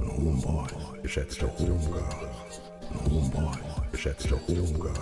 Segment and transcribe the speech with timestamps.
[0.00, 3.58] und Homeboys, geschätzte Homegirls und Homeboys,
[3.92, 4.98] geschätzte Homegirls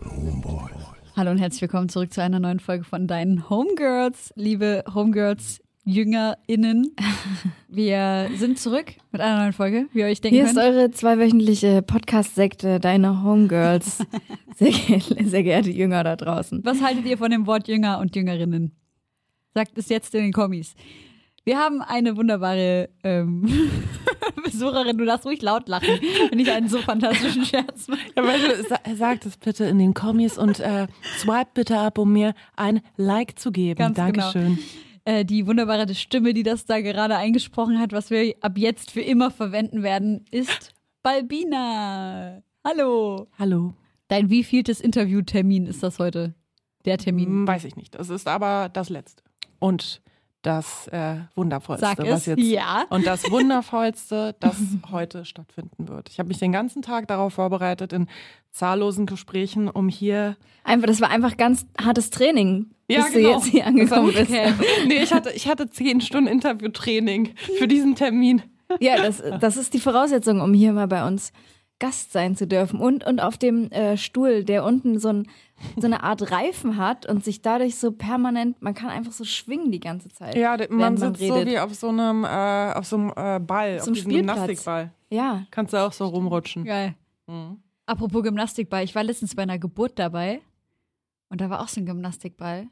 [0.00, 0.70] und Homeboys.
[1.16, 5.60] Hallo und herzlich willkommen zurück zu einer neuen Folge von deinen Homegirls, liebe Homegirls.
[5.84, 6.94] JüngerInnen.
[7.68, 10.56] Wir sind zurück mit einer neuen Folge, wie ihr euch denken Hier könnt.
[10.56, 13.98] ist eure zweiwöchentliche Podcast-Sekte, deine Homegirls.
[14.56, 16.60] sehr, ge sehr geehrte Jünger da draußen.
[16.64, 18.76] Was haltet ihr von dem Wort Jünger und Jüngerinnen?
[19.54, 20.76] Sagt es jetzt in den Kommis.
[21.44, 23.48] Wir haben eine wunderbare ähm,
[24.44, 24.98] Besucherin.
[24.98, 25.98] Du darfst ruhig laut lachen,
[26.30, 28.00] wenn ich einen so fantastischen Scherz mache.
[28.16, 30.86] Ja, weißt du, sa sagt es bitte in den Kommis und äh,
[31.18, 33.78] swipe bitte ab, um mir ein Like zu geben.
[33.78, 34.58] Ganz Dankeschön.
[35.04, 35.24] Genau.
[35.24, 39.32] Die wunderbare Stimme, die das da gerade eingesprochen hat, was wir ab jetzt für immer
[39.32, 40.72] verwenden werden, ist
[41.02, 42.40] Balbina.
[42.64, 43.26] Hallo.
[43.36, 43.74] Hallo.
[44.06, 46.34] Dein wievieltes Interviewtermin ist das heute?
[46.84, 47.26] Der Termin.
[47.26, 47.96] Hm, weiß ich nicht.
[47.96, 49.24] Das ist aber das Letzte.
[49.58, 50.00] Und
[50.42, 52.40] das äh, Wundervollste, Sag was jetzt.
[52.40, 52.84] Ja.
[52.90, 54.56] Und das Wundervollste, das
[54.90, 56.08] heute stattfinden wird.
[56.10, 58.08] Ich habe mich den ganzen Tag darauf vorbereitet, in
[58.50, 60.36] zahllosen Gesprächen, um hier.
[60.64, 63.28] Einfach, das war einfach ganz hartes Training, Ja, bis genau.
[63.28, 64.30] du jetzt hier angekommen bist.
[64.86, 68.42] Nee, ich hatte, ich hatte zehn Stunden Interviewtraining für diesen Termin.
[68.80, 71.32] Ja, das, das ist die Voraussetzung, um hier mal bei uns
[71.82, 72.78] Gast sein zu dürfen.
[72.78, 75.28] Und, und auf dem äh, Stuhl, der unten so, ein,
[75.76, 79.72] so eine Art Reifen hat und sich dadurch so permanent, man kann einfach so schwingen
[79.72, 80.36] die ganze Zeit.
[80.36, 81.52] Ja, man während sitzt so redet.
[81.52, 84.36] wie auf so einem, äh, auf so einem äh, Ball, So auf einem diesem Spielplatz.
[84.36, 84.92] Gymnastikball.
[85.10, 86.64] Ja, Kannst du auch so rumrutschen.
[86.64, 86.94] Geil.
[87.26, 87.58] Mhm.
[87.84, 90.40] Apropos Gymnastikball, ich war letztens bei einer Geburt dabei
[91.30, 92.68] und da war auch so ein Gymnastikball.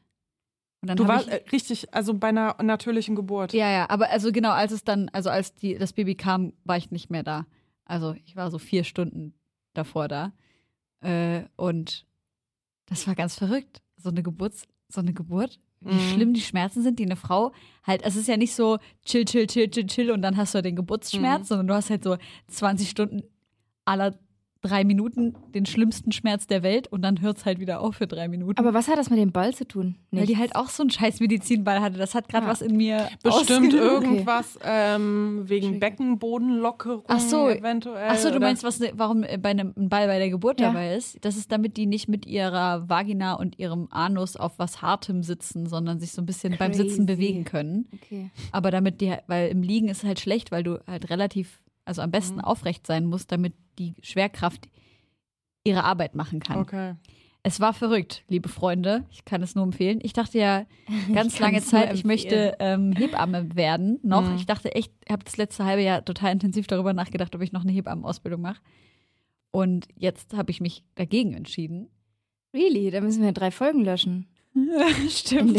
[0.83, 3.53] Und dann Du warst äh, richtig, also bei einer natürlichen Geburt.
[3.55, 6.77] Ja, ja, aber also genau, als es dann, also als die, das Baby kam, war
[6.77, 7.45] ich nicht mehr da.
[7.91, 9.35] Also ich war so vier Stunden
[9.75, 10.33] davor da.
[11.01, 12.07] Äh, und
[12.87, 13.83] das war ganz verrückt.
[13.97, 14.55] So eine Geburt,
[14.89, 15.99] so eine Geburt, wie Mhm.
[16.01, 17.53] schlimm die Schmerzen sind, die eine Frau
[17.85, 20.63] halt, es ist ja nicht so chill, chill, chill, chill, chill und dann hast du
[20.63, 21.45] den Geburtsschmerz, Mhm.
[21.45, 22.17] sondern du hast halt so
[22.49, 23.23] 20 Stunden
[23.85, 24.19] aller
[24.63, 28.07] drei Minuten den schlimmsten Schmerz der Welt und dann hört es halt wieder auf für
[28.07, 28.59] drei Minuten.
[28.59, 29.97] aber was hat das mit dem Ball zu tun?
[30.11, 30.41] weil die Nichts.
[30.41, 31.97] halt auch so einen scheiß Medizinball hatte.
[31.99, 32.51] Das hat gerade Ah.
[32.51, 33.75] was in mir Bestimmt ausgelöst.
[33.75, 35.81] irgendwas ähm, wegen.
[35.81, 37.49] Beckenbodenlockerung Ach so.
[37.49, 38.09] eventuell.
[38.11, 40.61] Ach so, du oder- meinst, was, warum äh, bei einem ein Ball bei der Geburt
[40.61, 40.69] Ja.
[40.69, 41.19] dabei ist?
[41.25, 45.67] Das ist, damit die nicht mit ihrer Vagina und ihrem Anus auf was Hartem sitzen,
[45.67, 47.17] sondern sich so ein bisschen beim Sitzen Crazy.
[47.17, 47.89] bewegen können.
[47.95, 48.31] Okay.
[48.53, 52.03] Aber damit die, weil im Liegen ist es halt schlecht, weil du halt relativ, also
[52.03, 52.45] am besten Mhm.
[52.45, 54.69] aufrecht sein musst, damit die Schwerkraft
[55.65, 56.59] ihre Arbeit machen kann.
[56.59, 56.95] Okay.
[57.43, 59.07] Es war verrückt, liebe Freunde.
[59.11, 59.99] Ich kann es nur empfehlen.
[60.03, 60.67] Ich dachte ja
[61.15, 63.99] ganz lange Zeit, ich möchte ähm, Hebamme werden.
[64.03, 64.29] Noch.
[64.29, 64.37] Mhm.
[64.37, 67.63] Ich dachte echt, habe das letzte halbe Jahr total intensiv darüber nachgedacht, ob ich noch
[67.63, 68.61] eine Hebammenausbildung mache.
[69.51, 71.89] Und jetzt habe ich mich dagegen entschieden.
[72.53, 72.91] Really?
[72.91, 74.27] Da müssen wir drei Folgen löschen.
[74.55, 75.57] in Stimmt.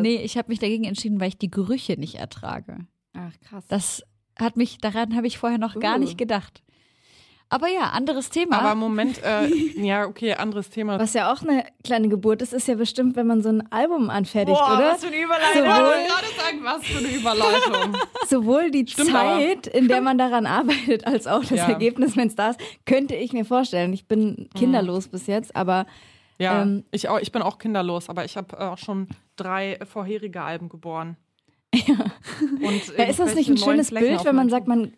[0.00, 2.86] Nee, ich habe mich dagegen entschieden, weil ich die Gerüche nicht ertrage.
[3.14, 3.66] Ach, krass.
[3.68, 4.04] Das
[4.38, 6.00] hat mich, daran habe ich vorher noch gar Uh.
[6.00, 6.62] nicht gedacht.
[7.50, 8.58] Aber ja, anderes Thema.
[8.60, 9.46] Aber Moment, äh,
[9.76, 10.98] ja, okay, anderes Thema.
[10.98, 14.10] Was ja auch eine kleine Geburt ist, ist ja bestimmt, wenn man so ein Album
[14.10, 14.96] anfertigt, oder?
[14.96, 15.62] für eine Überleitung.
[15.62, 17.96] Sowohl- Ich wollte gerade sagen, was für eine Überleitung.
[18.28, 21.68] Sowohl die Stimmt Zeit, in der man daran arbeitet, als auch das Ja.
[21.68, 23.92] Ergebnis, wenn es da ist, könnte ich mir vorstellen.
[23.92, 25.86] Ich bin kinderlos bis jetzt, aber
[26.38, 29.06] Ja, Ähm, ich, auch, ich bin auch kinderlos, aber ich habe äh, auch schon
[29.36, 31.16] drei vorherige Alben geboren.
[31.74, 34.94] Und Ja, ist das nicht ein schönes Flecken Bild, wenn man sagt, man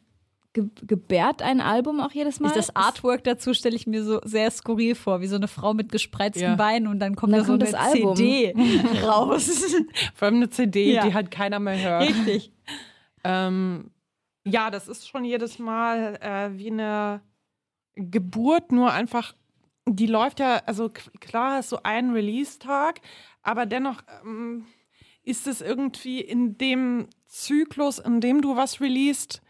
[0.57, 2.51] ge gebärt ein Album auch jedes Mal?
[2.55, 5.93] Das Artwork dazu stelle ich mir so sehr skurril vor, wie so eine Frau mit
[5.93, 6.55] gespreizten Ja.
[6.57, 8.17] Beinen und dann kommt Und da dann so kommt eine das Album.
[8.17, 8.55] CD
[9.05, 9.49] raus.
[10.15, 11.07] Vor allem eine CD, Ja.
[11.07, 12.09] die halt keiner mehr hört.
[12.09, 12.51] Richtig.
[13.25, 13.91] Ähm,
[14.45, 17.21] ja, das ist schon jedes Mal äh, wie eine
[17.97, 19.35] Geburt, nur einfach,
[19.89, 23.01] die läuft ja, also klar ist so ein Release-Tag,
[23.43, 24.67] aber dennoch ähm,
[25.23, 29.46] ist es irgendwie in dem Zyklus, in dem du was releast, äh,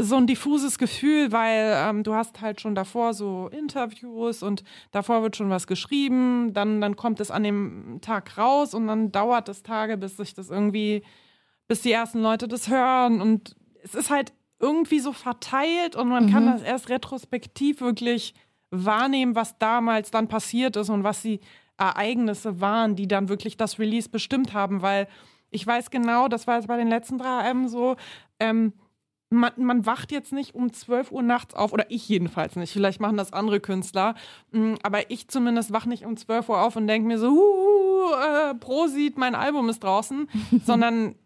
[0.00, 4.62] so ein diffuses Gefühl, weil ähm, du hast halt schon davor so Interviews und
[4.92, 9.10] davor wird schon was geschrieben, dann, dann kommt es an dem Tag raus und dann
[9.10, 11.02] dauert es Tage, bis sich das irgendwie
[11.66, 13.20] bis die ersten Leute das hören.
[13.20, 18.34] Und es ist halt irgendwie so verteilt und man kann das erst retrospektiv wirklich
[18.70, 21.40] wahrnehmen, was damals dann passiert ist und was die
[21.76, 24.82] Ereignisse waren, die dann wirklich das Release bestimmt haben.
[24.82, 25.08] Weil
[25.50, 27.96] ich weiß genau, das war jetzt bei den letzten drei AM so,
[28.38, 28.72] ähm,
[29.30, 33.00] man, man wacht jetzt nicht um 12 Uhr nachts auf, oder ich jedenfalls nicht, vielleicht
[33.00, 34.14] machen das andere Künstler,
[34.54, 38.12] Mm, aber ich zumindest wach nicht um 12 Uhr auf und denke mir so, uh,
[38.12, 40.28] äh, Prosit, mein Album ist draußen,
[40.64, 41.16] sondern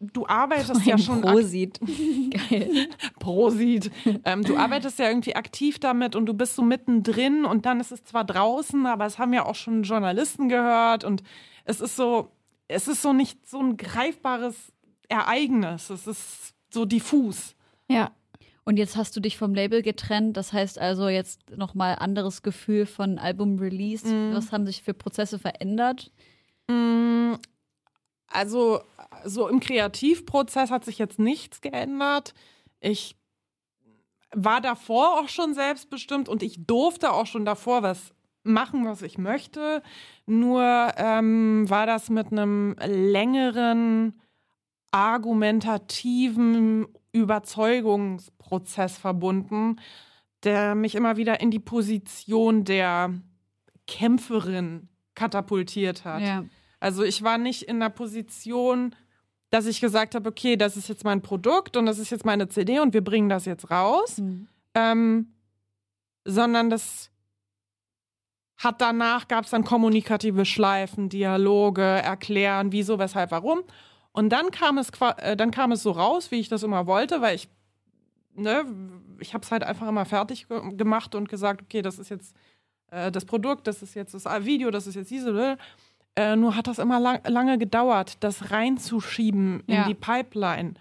[0.00, 1.80] du arbeitest ja schon Prosit.
[2.50, 2.88] Geil.
[3.18, 3.90] Prosit.
[4.26, 7.92] Ähm, du arbeitest ja irgendwie aktiv damit und du bist so mittendrin und dann ist
[7.92, 11.22] es zwar draußen, aber es haben ja auch schon Journalisten gehört und
[11.64, 12.30] es ist so,
[12.68, 14.72] es ist so nicht so ein greifbares
[15.08, 15.90] Ereignis.
[15.90, 17.54] Es ist so diffus.
[17.88, 18.10] Ja.
[18.64, 22.86] Und jetzt hast du dich vom Label getrennt, das heißt also jetzt nochmal anderes Gefühl
[22.86, 24.06] von Album-Release.
[24.06, 24.34] Mhm.
[24.34, 26.10] Was haben sich für Prozesse verändert?
[26.68, 27.34] Mm,
[28.28, 28.80] Also,
[29.24, 32.34] so im Kreativprozess hat sich jetzt nichts geändert.
[32.80, 33.16] Ich
[34.34, 38.12] war davor auch schon selbstbestimmt und ich durfte auch schon davor was
[38.42, 39.82] machen, was ich möchte.
[40.26, 44.20] Nur ähm, war das mit einem längeren,
[44.94, 49.80] argumentativen Überzeugungsprozess verbunden,
[50.44, 53.12] der mich immer wieder in die Position der
[53.88, 56.22] Kämpferin katapultiert hat.
[56.22, 56.44] Ja.
[56.78, 58.94] Also ich war nicht in der Position,
[59.50, 62.48] dass ich gesagt habe, okay, das ist jetzt mein Produkt und das ist jetzt meine
[62.48, 64.48] CD und wir bringen das jetzt raus, Mhm.
[64.74, 65.32] ähm,
[66.24, 67.10] sondern das
[68.56, 73.62] hat danach, gab es dann kommunikative Schleifen, Dialoge, erklären, wieso, weshalb, warum.
[74.14, 77.20] Und dann kam es, äh, dann kam es so raus, wie ich das immer wollte,
[77.20, 77.48] weil ich,
[78.34, 78.64] ne,
[79.18, 82.34] ich habe es halt einfach immer fertig ge gemacht und gesagt, okay, das ist jetzt
[82.92, 85.58] äh, das Produkt, das ist jetzt das Video, das ist jetzt diese.
[86.16, 89.88] Äh, nur hat das immer lang, lange gedauert, das reinzuschieben in Ja.
[89.88, 90.74] die Pipeline.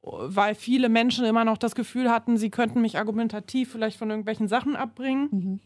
[0.00, 4.48] Weil viele Menschen immer noch das Gefühl hatten, sie könnten mich argumentativ vielleicht von irgendwelchen
[4.48, 5.28] Sachen abbringen.
[5.30, 5.60] Mhm.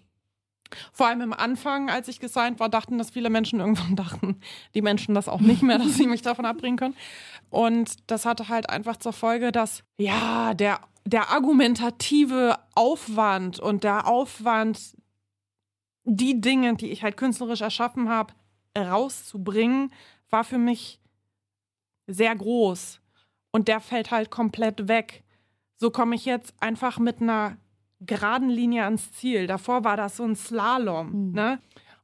[0.92, 4.40] Vor allem am Anfang, als ich gesigned war, dachten das viele Menschen irgendwann dachten,
[4.74, 6.96] die Menschen das auch nicht mehr, dass sie mich davon abbringen können.
[7.50, 14.06] Und das hatte halt einfach zur Folge, dass ja, der, der argumentative Aufwand und der
[14.06, 14.96] Aufwand,
[16.04, 18.34] die Dinge, die ich halt künstlerisch erschaffen habe,
[18.76, 19.92] rauszubringen,
[20.30, 21.00] war für mich
[22.06, 23.00] sehr groß.
[23.52, 25.24] Und der fällt halt komplett weg.
[25.76, 27.58] So komme ich jetzt einfach mit einer
[28.06, 29.46] geraden Linie ans Ziel.
[29.46, 31.28] Davor war das so ein Slalom.
[31.28, 31.32] Mhm.
[31.32, 31.60] Ne?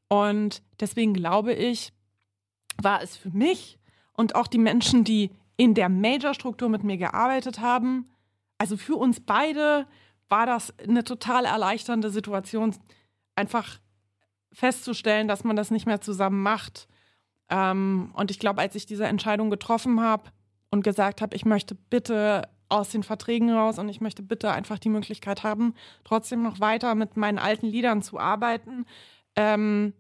[0.09, 1.93] Und deswegen glaube ich,
[2.81, 3.79] war es für mich
[4.13, 8.09] und auch die Menschen, die in der Major-Struktur mit mir gearbeitet haben,
[8.59, 9.87] also für uns beide
[10.29, 12.75] war das eine total erleichternde Situation,
[13.35, 13.79] einfach
[14.53, 16.89] festzustellen, dass man das nicht mehr zusammen macht.
[17.49, 20.31] Ähm, und ich glaube, als ich diese Entscheidung getroffen habe
[20.71, 24.79] und gesagt habe, ich möchte bitte aus den Verträgen raus und ich möchte bitte einfach
[24.79, 28.85] die Möglichkeit haben, trotzdem noch weiter mit meinen alten Liedern zu arbeiten.
[29.37, 29.95] Ähm,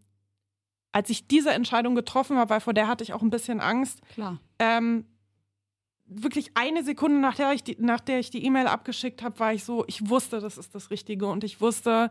[0.92, 4.00] als ich diese Entscheidung getroffen habe, weil vor der hatte ich auch ein bisschen Angst,
[4.14, 4.38] Klar.
[4.58, 5.04] ähm,
[6.06, 9.52] wirklich eine Sekunde nach der ich die, nach der ich die E-Mail abgeschickt habe, war
[9.52, 12.10] ich so, ich wusste, das ist das Richtige und ich wusste,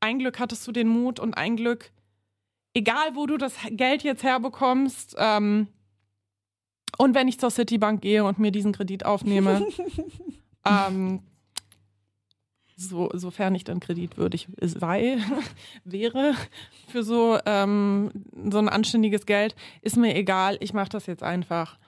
[0.00, 1.92] ein Glück hattest du den Mut und ein Glück,
[2.74, 5.68] egal wo du das Geld jetzt herbekommst, ähm,
[6.96, 9.66] und wenn ich zur Citibank gehe und mir diesen Kredit aufnehme,
[10.64, 11.20] ähm,
[12.76, 15.18] so, sofern ich dann kreditwürdig sei,
[15.84, 16.34] wäre
[16.86, 18.10] für so, ähm,
[18.50, 21.78] so ein anständiges Geld, ist mir egal, ich mache das jetzt einfach.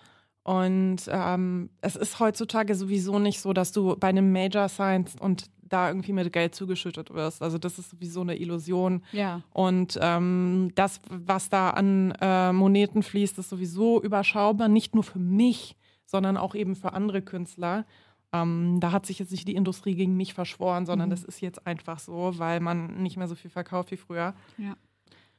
[0.42, 5.44] Und ähm, es ist heutzutage sowieso nicht so, dass du bei einem Major signst und
[5.72, 7.42] da irgendwie mit Geld zugeschüttet wirst.
[7.42, 9.02] Also das ist sowieso eine Illusion.
[9.12, 9.42] Ja.
[9.52, 15.18] Und ähm, das, was da an äh, Moneten fließt, ist sowieso überschaubar, nicht nur für
[15.18, 17.86] mich, sondern auch eben für andere Künstler.
[18.32, 21.66] Ähm, da hat sich jetzt nicht die Industrie gegen mich verschworen, sondern das ist jetzt
[21.66, 24.34] einfach so, weil man nicht mehr so viel verkauft wie früher.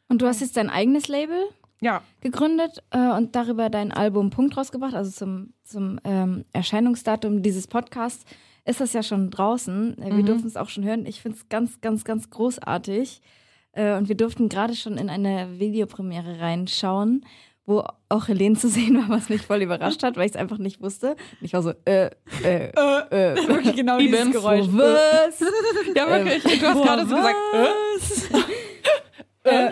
[0.08, 1.42] Und du hast jetzt dein eigenes Label?
[1.84, 7.66] Ja, gegründet äh, und darüber dein Album Punkt rausgebracht, also zum, zum ähm, Erscheinungsdatum dieses
[7.66, 8.24] Podcasts
[8.66, 9.98] ist das ja schon draußen.
[10.02, 10.26] Äh, Wir Mhm.
[10.26, 11.06] durften es auch schon hören.
[11.06, 13.22] Ich finde es ganz, ganz, ganz großartig.
[13.74, 17.26] Äh, und wir durften gerade schon in eine Videopremiere reinschauen,
[17.66, 20.58] wo auch Helene zu sehen war, was mich voll überrascht hat, weil ich es einfach
[20.58, 21.12] nicht wusste.
[21.12, 22.10] Und ich war so, äh,
[22.44, 24.32] äh, äh, wirklich genau Ich dieses.
[24.32, 24.66] Geräusch.
[24.66, 25.40] So, Was?
[25.96, 26.60] ja wirklich.
[26.60, 27.36] du hast gerade so gesagt,
[29.44, 29.68] äh?
[29.68, 29.72] äh,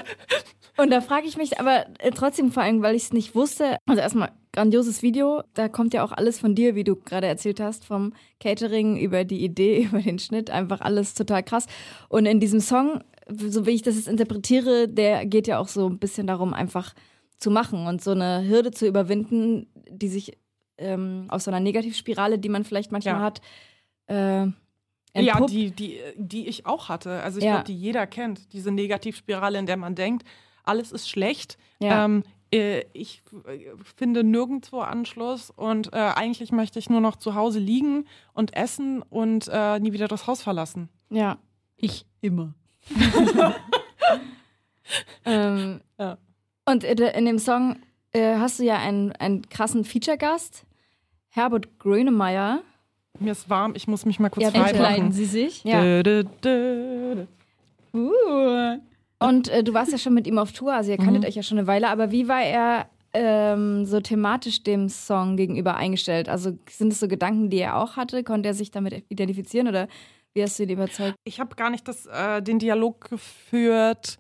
[0.81, 3.77] und da frage ich mich aber äh, trotzdem vor allem, weil ich es nicht wusste.
[3.85, 5.43] Also erstmal grandioses Video.
[5.53, 9.23] Da kommt ja auch alles von dir, wie du gerade erzählt hast, vom Catering über
[9.23, 11.65] die Idee, über den Schnitt, einfach alles total krass.
[12.09, 15.87] Und in diesem Song, so wie ich das jetzt interpretiere, der geht ja auch so
[15.87, 16.93] ein bisschen darum, einfach
[17.37, 20.37] zu machen und so eine Hürde zu überwinden, die sich
[20.77, 23.21] ähm, aus so einer Negativspirale, die man vielleicht manchmal Ja.
[23.21, 23.41] hat,
[24.07, 24.13] äh,
[24.45, 24.51] Ja,
[25.13, 25.51] entpuppt.
[25.51, 27.21] die, die, die ich auch hatte.
[27.23, 27.51] Also ich Ja.
[27.53, 28.53] glaube, die jeder kennt.
[28.53, 30.23] Diese Negativspirale, in der man denkt,
[30.69, 31.57] alles ist schlecht.
[31.79, 32.05] Ja.
[32.05, 32.23] Ähm,
[32.53, 37.59] äh, ich äh, finde nirgendwo Anschluss und äh, eigentlich möchte ich nur noch zu Hause
[37.59, 40.89] liegen und essen und äh, nie wieder das Haus verlassen.
[41.09, 41.37] ja.
[41.81, 42.53] Ich immer.
[45.25, 46.17] Ähm, Ja.
[46.65, 47.77] Und in de- in dem Song
[48.11, 50.65] äh, hast du ja einen, einen krassen Feature-Gast,
[51.29, 52.61] Herbert Grönemeyer.
[53.19, 55.11] Mir ist warm, ich muss mich mal kurz Ja, frei Entkleiden machen.
[55.13, 55.63] Sie sich?
[55.63, 55.81] Ja.
[55.81, 57.25] Dö, dö, dö.
[57.93, 58.79] Uh.
[59.19, 61.27] Und äh, du warst ja schon mit ihm auf Tour, also ihr kanntet Mhm.
[61.27, 65.75] euch ja schon eine Weile, aber wie war er ähm, so thematisch dem Song gegenüber
[65.75, 66.29] eingestellt?
[66.29, 68.23] Also sind es so Gedanken, die er auch hatte?
[68.23, 69.87] Konnte er sich damit identifizieren oder
[70.33, 71.15] wie hast du ihn überzeugt?
[71.23, 74.19] Ich habe gar nicht das, äh, den Dialog geführt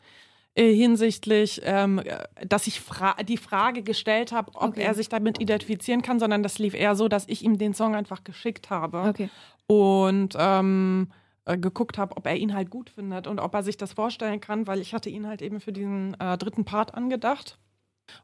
[0.55, 4.81] äh, hinsichtlich, ähm, äh, dass ich fra die Frage gestellt habe, ob Okay.
[4.81, 7.95] er sich damit identifizieren kann, sondern das lief eher so, dass ich ihm den Song
[7.95, 9.29] einfach geschickt habe Okay.
[9.67, 11.09] und ähm,
[11.49, 14.39] äh, geguckt habe, ob er ihn halt gut findet und ob er sich das vorstellen
[14.39, 17.57] kann, weil ich hatte ihn halt eben für diesen äh, dritten Part angedacht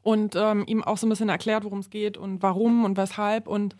[0.03, 3.47] und ähm, ihm auch so ein bisschen erklärt, worum es geht und warum und weshalb
[3.47, 3.75] und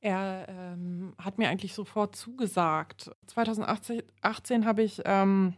[0.00, 3.10] er ähm, hat mir eigentlich sofort zugesagt.
[3.28, 5.54] 2018 18 habe ich ähm,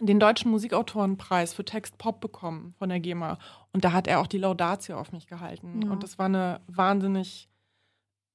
[0.00, 3.38] den Deutschen Musikautorenpreis für Text Pop bekommen von der GEMA.
[3.72, 5.82] Und da hat er auch die Laudatio auf mich gehalten.
[5.82, 5.90] Ja.
[5.90, 7.48] Und das war eine wahnsinnig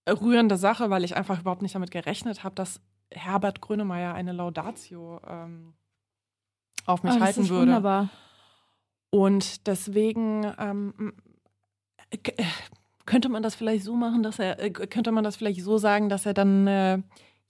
[0.09, 5.19] rührende Sache, weil ich einfach überhaupt nicht damit gerechnet habe, dass Herbert Grönemeyer eine Laudatio
[5.27, 5.73] ähm,
[6.85, 7.61] auf mich Oh, halten würde.
[7.67, 8.09] wunderbar.
[9.11, 11.13] Und deswegen ähm,
[12.11, 12.17] äh,
[13.05, 16.09] könnte man das vielleicht so machen, dass er, äh, könnte man das vielleicht so sagen,
[16.09, 16.99] dass er dann äh,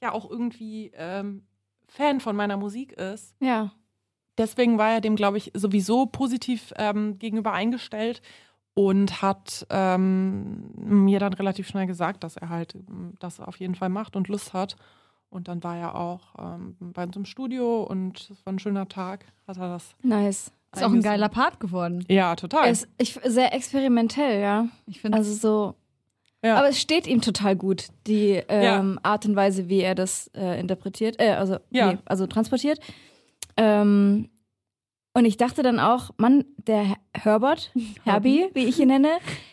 [0.01, 1.43] ja auch irgendwie ähm,
[1.87, 3.35] Fan von meiner Musik ist.
[3.41, 3.71] Ja.
[4.37, 8.21] Deswegen war er dem, glaube ich, sowieso positiv ähm, gegenüber eingestellt
[8.73, 12.77] und hat ähm, mir dann relativ schnell gesagt, dass er halt
[13.19, 14.77] das auf jeden Fall macht und Lust hat.
[15.29, 18.87] Und dann war er auch ähm, bei uns im Studio und es war ein schöner
[18.87, 19.25] Tag.
[19.47, 19.95] Hat er das?
[20.01, 20.51] Nice.
[20.75, 22.05] Ist auch ein geiler Part geworden.
[22.07, 22.65] Ja, total.
[22.65, 24.67] Er ist ich, sehr experimentell, ja.
[24.85, 25.75] Ich finde Also so.
[26.43, 26.55] Ja.
[26.57, 30.59] Aber es steht ihm total gut, die ähm, Art und Weise, wie er das äh,
[30.59, 31.93] interpretiert, äh, also, Ja.
[31.93, 32.79] nee, also transportiert.
[33.57, 34.29] Ähm,
[35.19, 37.71] und ich dachte dann auch, Mann, der Her- Herbert,
[38.05, 39.09] Herbie, wie ich ihn nenne,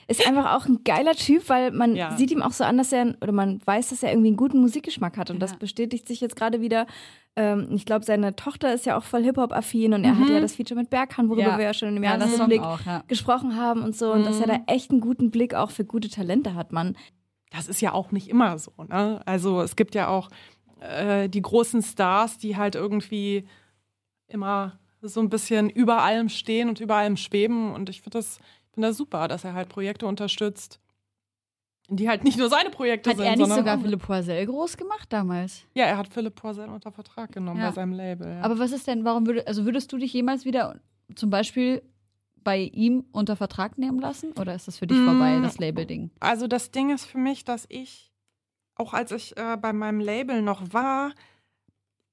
[0.09, 2.17] ist einfach auch ein geiler Typ, weil man Ja.
[2.17, 4.61] sieht ihm auch so an, dass er, oder man weiß, dass er irgendwie einen guten
[4.61, 5.31] Musikgeschmack hat.
[5.31, 5.57] Und das Ja.
[5.59, 6.87] bestätigt sich jetzt gerade wieder.
[7.37, 10.55] Ähm, ich glaube, seine Tochter ist ja auch voll Hip-Hop-affin und er hatte ja das
[10.55, 11.59] Feature mit Berghahn, worüber Ja.
[11.59, 13.03] wir ja schon im ja, ersten das Song Blick auch, ja.
[13.09, 14.11] gesprochen haben und so.
[14.13, 16.97] Und dass er da echt einen guten Blick auch für gute Talente hat, Mann.
[17.51, 18.73] das ist ja auch nicht immer so.
[18.89, 19.21] Ne?
[19.27, 20.31] Also es gibt ja auch
[20.81, 23.47] äh, die großen Stars, die halt irgendwie
[24.29, 27.73] immer so ein bisschen über allem stehen und über allem schweben.
[27.73, 28.39] Und ich finde das,
[28.73, 30.81] find das super, dass er halt Projekte unterstützt,
[31.89, 35.13] die halt nicht nur seine Projekte Hat sind, er nicht sogar Philipp Poisel groß gemacht
[35.13, 35.63] damals?
[35.75, 37.69] ja, er hat Philipp Poisel unter Vertrag genommen Ja.
[37.69, 38.27] bei seinem Label.
[38.29, 38.41] Ja.
[38.43, 40.81] Aber was ist denn, warum würde, also würdest du dich jemals wieder
[41.15, 41.83] zum Beispiel
[42.43, 44.33] bei ihm unter Vertrag nehmen lassen?
[44.39, 45.05] Oder ist das für dich Mm.
[45.05, 46.11] vorbei, das Label-Ding?
[46.21, 48.13] Also das Ding ist für mich, dass ich,
[48.75, 51.13] auch als ich äh, bei meinem Label noch war,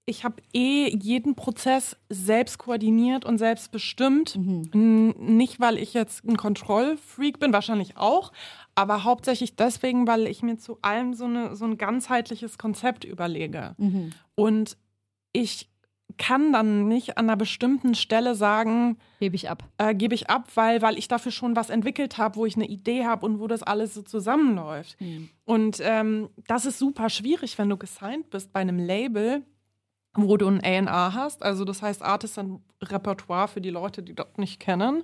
[0.06, 4.36] ich habe eh jeden Prozess selbst koordiniert und selbst bestimmt.
[4.36, 5.16] Mhm.
[5.18, 8.34] Nicht, weil ich jetzt ein Kontrollfreak bin, wahrscheinlich auch,
[8.76, 13.76] aber hauptsächlich deswegen, weil ich mir zu allem so, eine, so ein ganzheitliches Konzept überlege.
[13.78, 14.12] Mhm.
[14.36, 14.78] Und
[15.32, 15.70] ich
[16.18, 19.64] kann dann nicht an einer bestimmten Stelle sagen, Hebe ich ab.
[19.78, 22.68] äh, gebe ich ab, weil, weil ich dafür schon was entwickelt habe, wo ich eine
[22.68, 25.00] Idee habe und wo das alles so zusammenläuft.
[25.00, 25.30] Mhm.
[25.46, 29.44] Und ähm, das ist super schwierig, wenn du gesigned bist bei einem Label,
[30.16, 31.44] wo du ein A&R hast.
[31.44, 35.04] Also das heißt Artisan Repertoire für die Leute, die das nicht kennen.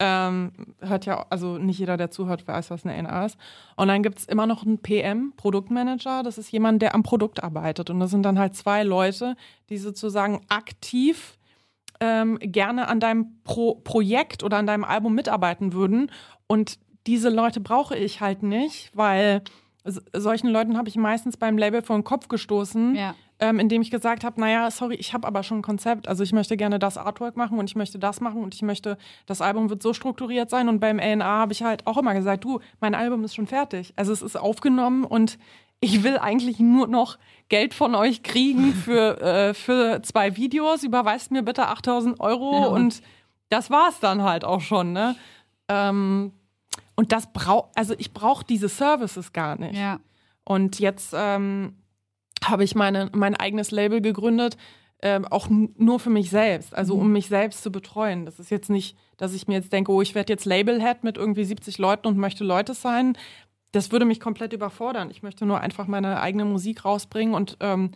[0.00, 3.38] Ähm, hört ja, also nicht jeder, der zuhört, weiß, was eine A&R ist.
[3.76, 6.22] Und dann gibt es immer noch einen PM, Produktmanager.
[6.22, 7.90] Das ist jemand, der am Produkt arbeitet.
[7.90, 9.36] Und das sind dann halt zwei Leute,
[9.70, 11.38] die sozusagen aktiv
[12.00, 16.10] ähm, gerne an deinem Pro Projekt oder an deinem Album mitarbeiten würden.
[16.48, 19.42] Und diese Leute brauche ich halt nicht, weil
[20.12, 23.14] solchen Leuten habe ich meistens beim Label vor den Kopf gestoßen, Ja.
[23.40, 26.06] Ähm, indem ich gesagt habe, naja, sorry, ich habe aber schon ein Konzept.
[26.08, 28.96] Also ich möchte gerne das Artwork machen und ich möchte das machen und ich möchte,
[29.26, 30.68] das Album wird so strukturiert sein.
[30.68, 33.92] Und beim A&R habe ich halt auch immer gesagt, du, mein Album ist schon fertig.
[33.96, 35.38] Also es ist aufgenommen und
[35.80, 40.82] ich will eigentlich nur noch Geld von euch kriegen für, äh, für zwei Videos.
[40.84, 42.66] Überweist mir bitte 8000 Euro Ja.
[42.68, 43.02] und
[43.50, 44.92] das war's dann halt auch schon.
[44.92, 45.16] Ne?
[45.68, 46.32] Ähm,
[46.96, 49.76] und das braucht, also ich brauche diese Services gar nicht.
[49.76, 49.98] Ja.
[50.44, 51.76] Und jetzt ähm,
[52.48, 54.56] habe ich meine, mein eigenes Label gegründet,
[55.02, 58.24] ähm, auch nur für mich selbst, also um mich selbst zu betreuen.
[58.24, 61.18] Das ist jetzt nicht, dass ich mir jetzt denke, oh, ich werde jetzt Labelhead mit
[61.18, 63.18] irgendwie 70 Leuten und möchte Leute sein.
[63.72, 65.10] Das würde mich komplett überfordern.
[65.10, 67.90] Ich möchte nur einfach meine eigene Musik rausbringen und ähm,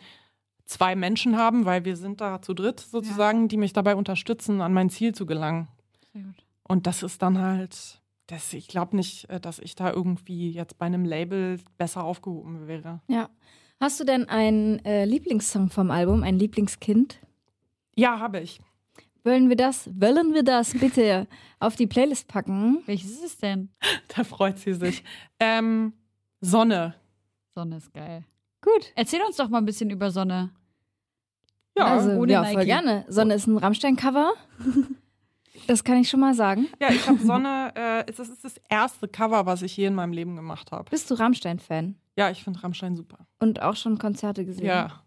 [0.66, 4.74] zwei Menschen haben, weil wir sind da zu dritt sozusagen, die mich dabei unterstützen, an
[4.74, 5.68] mein Ziel zu gelangen.
[6.12, 6.44] Sehr gut.
[6.64, 10.78] Und das ist dann halt, das, ich glaube nicht, äh, dass ich da irgendwie jetzt
[10.78, 13.00] bei einem Label besser aufgehoben wäre.
[13.08, 13.30] Ja.
[13.80, 17.20] Hast du denn einen äh, Lieblingssong vom Album, ein Lieblingskind?
[17.94, 18.60] Ja, habe ich.
[19.24, 21.26] Wollen wir das, wollen wir das bitte
[21.60, 22.82] auf die Playlist packen?
[22.86, 23.68] Welches ist es denn?
[24.16, 25.04] Da freut sie sich.
[25.38, 25.92] ähm,
[26.40, 26.94] Sonne.
[27.54, 28.24] Sonne ist geil.
[28.62, 28.92] Gut.
[28.96, 30.50] Erzähl uns doch mal ein bisschen über Sonne.
[31.76, 32.54] Ja, also, ohne ja, Nike.
[32.54, 33.04] voll gerne.
[33.08, 34.32] Sonne ist ein Rammstein-Cover.
[35.66, 36.68] Das kann ich schon mal sagen.
[36.80, 37.72] ja ich habe Sonne.
[37.74, 40.88] Äh, das ist das erste Cover, was ich je in meinem Leben gemacht habe.
[40.88, 41.96] Bist du Rammstein-Fan?
[42.18, 43.26] Ja, ich finde Rammstein super.
[43.38, 44.66] Und auch schon Konzerte gesehen?
[44.66, 45.02] Ja.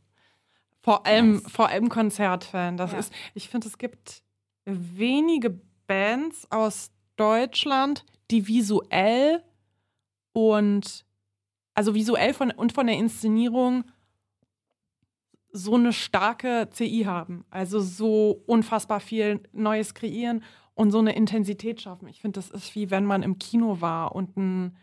[0.82, 1.52] Vor allem, Nice.
[1.52, 2.78] vor allem Konzertfan.
[2.78, 3.00] Das Ja.
[3.00, 4.24] ist, ich finde, es gibt
[4.66, 9.44] wenige Bands aus Deutschland, die visuell
[10.34, 11.06] und
[11.74, 13.84] also visuell von, und von der Inszenierung
[15.52, 17.44] so eine starke CI haben.
[17.50, 20.44] Also so unfassbar viel Neues kreieren
[20.76, 22.08] und so eine Intensität schaffen.
[22.08, 24.78] Ich finde, das ist wie wenn man im Kino war und einen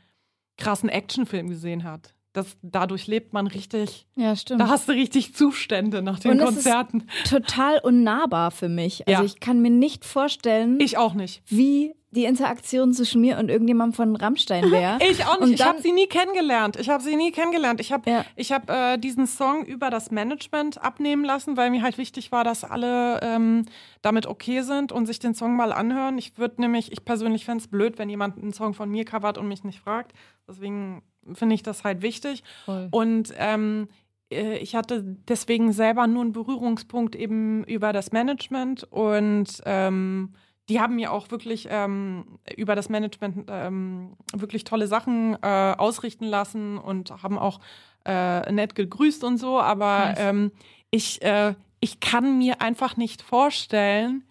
[0.59, 2.15] krassen Actionfilm gesehen hat.
[2.39, 4.61] Das, dadurch lebt man richtig, Ja, stimmt.
[4.61, 7.07] da hast du richtig Zustände nach den Und es ist- Konzerten.
[7.29, 9.07] Total unnahbar für mich.
[9.09, 9.27] Also Ja.
[9.27, 11.43] ich kann mir nicht vorstellen, Ich auch nicht.
[11.47, 14.99] wie die Interaktion zwischen mir und irgendjemandem von Rammstein wäre.
[15.11, 15.61] Ich auch nicht.
[15.61, 16.77] Ich habe sie nie kennengelernt.
[16.81, 17.81] Ich habe sie nie kennengelernt.
[17.81, 18.25] Ich habe Ja.
[18.35, 22.45] ich hab, äh, diesen Song über das Management abnehmen lassen, weil mir halt wichtig war,
[22.45, 23.67] dass alle ähm,
[24.01, 26.17] damit okay sind und sich den Song mal anhören.
[26.17, 29.37] Ich würde nämlich, ich persönlich fände es blöd, wenn jemand einen Song von mir covert
[29.37, 30.13] und mich nicht fragt.
[30.49, 31.03] Deswegen
[31.33, 32.43] finde ich das halt wichtig.
[32.65, 32.89] Voll.
[32.91, 33.89] Und ähm,
[34.31, 40.35] äh, ich hatte deswegen selber nur einen Berührungspunkt eben über das Management und ähm,
[40.69, 46.27] die haben mir auch wirklich ähm, über das Management ähm, wirklich tolle Sachen äh, ausrichten
[46.27, 47.61] lassen und haben auch
[48.05, 49.59] äh, nett gegrüßt und so.
[49.61, 50.53] Aber ähm,
[50.91, 54.25] ich, äh, ich kann mir einfach nicht vorstellen,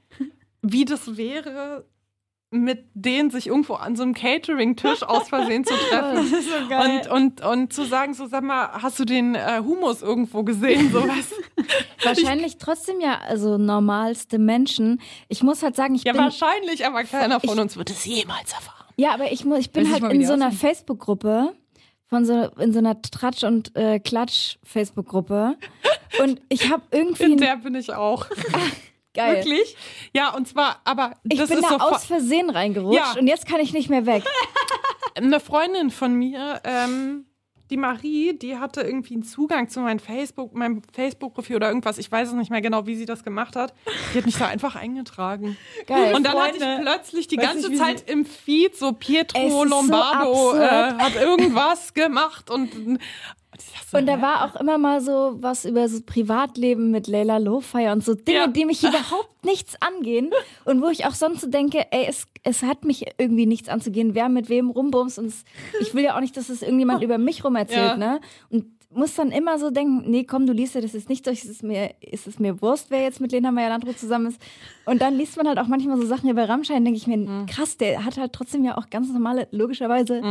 [0.61, 1.85] wie das wäre,
[2.49, 6.33] mit denen sich irgendwo an so einem Catering-Tisch aus Versehen zu treffen.
[6.33, 10.01] ist so Und, und, und zu sagen, so sag mal, hast du den äh, Humus
[10.01, 10.91] irgendwo gesehen?
[10.91, 11.33] Sowas.
[12.03, 15.01] Wahrscheinlich trotzdem ja, also normalste Menschen.
[15.27, 16.21] Ich muss halt sagen, ich ja, bin.
[16.21, 18.75] wahrscheinlich, aber keiner von Ich- uns wird es jemals erfahren.
[18.95, 20.51] Ja, aber ich, muss, ich bin Weiß ich halt in so einer.
[20.51, 21.53] Facebook-Gruppe,
[22.07, 25.55] von so, in so einer Tratsch- und äh, Klatsch-Facebook-Gruppe.
[26.23, 27.23] Und ich habe irgendwie.
[27.33, 28.25] In der bin ich auch.
[29.17, 29.35] Geil.
[29.37, 29.75] Wirklich?
[30.13, 33.19] Ja, und zwar, aber Ich das bin ist da so aus Versehen reingerutscht Ja.
[33.19, 34.23] und jetzt kann ich nicht mehr weg.
[35.15, 37.25] eine Freundin von mir, ähm,
[37.69, 41.97] die Marie, die hatte irgendwie einen Zugang zu meinem Facebook, meinem Facebook-Profil oder irgendwas.
[41.97, 43.73] Ich weiß es nicht mehr genau, wie sie das gemacht hat.
[44.13, 45.57] Die hat mich da einfach eingetragen.
[45.85, 46.15] Geil.
[46.15, 46.83] Und dann hatte ich Freunde.
[46.83, 51.93] plötzlich die ganze wie Zeit im Feed so Pietro ist so Lombardo äh, hat irgendwas
[51.93, 52.99] gemacht und,
[53.93, 57.91] und so, da war auch immer mal so was über so Privatleben mit Leila Lofire
[57.91, 58.47] und so Dinge, Ja.
[58.47, 60.31] die mich überhaupt nichts angehen.
[60.65, 64.15] Und wo ich auch sonst so denke, ey, es, es hat mich irgendwie nichts anzugehen,
[64.15, 65.19] wer mit wem rumbumst.
[65.19, 65.43] Und es,
[65.79, 67.97] ich will ja auch nicht, dass es irgendjemand über mich rum erzählt, Ja.
[67.97, 68.21] ne?
[68.49, 71.43] Und muss dann immer so denken, nee, komm, du liest ja das jetzt nicht es
[71.43, 74.41] ist mir, es ist mir Wurst, wer jetzt mit Lena Meyer-Landrut zusammen ist.
[74.85, 77.45] Und dann liest man halt auch manchmal so Sachen über Rammstein, denke ich mir, Mhm.
[77.47, 80.21] krass, der hat halt trotzdem ja auch ganz normale, logischerweise,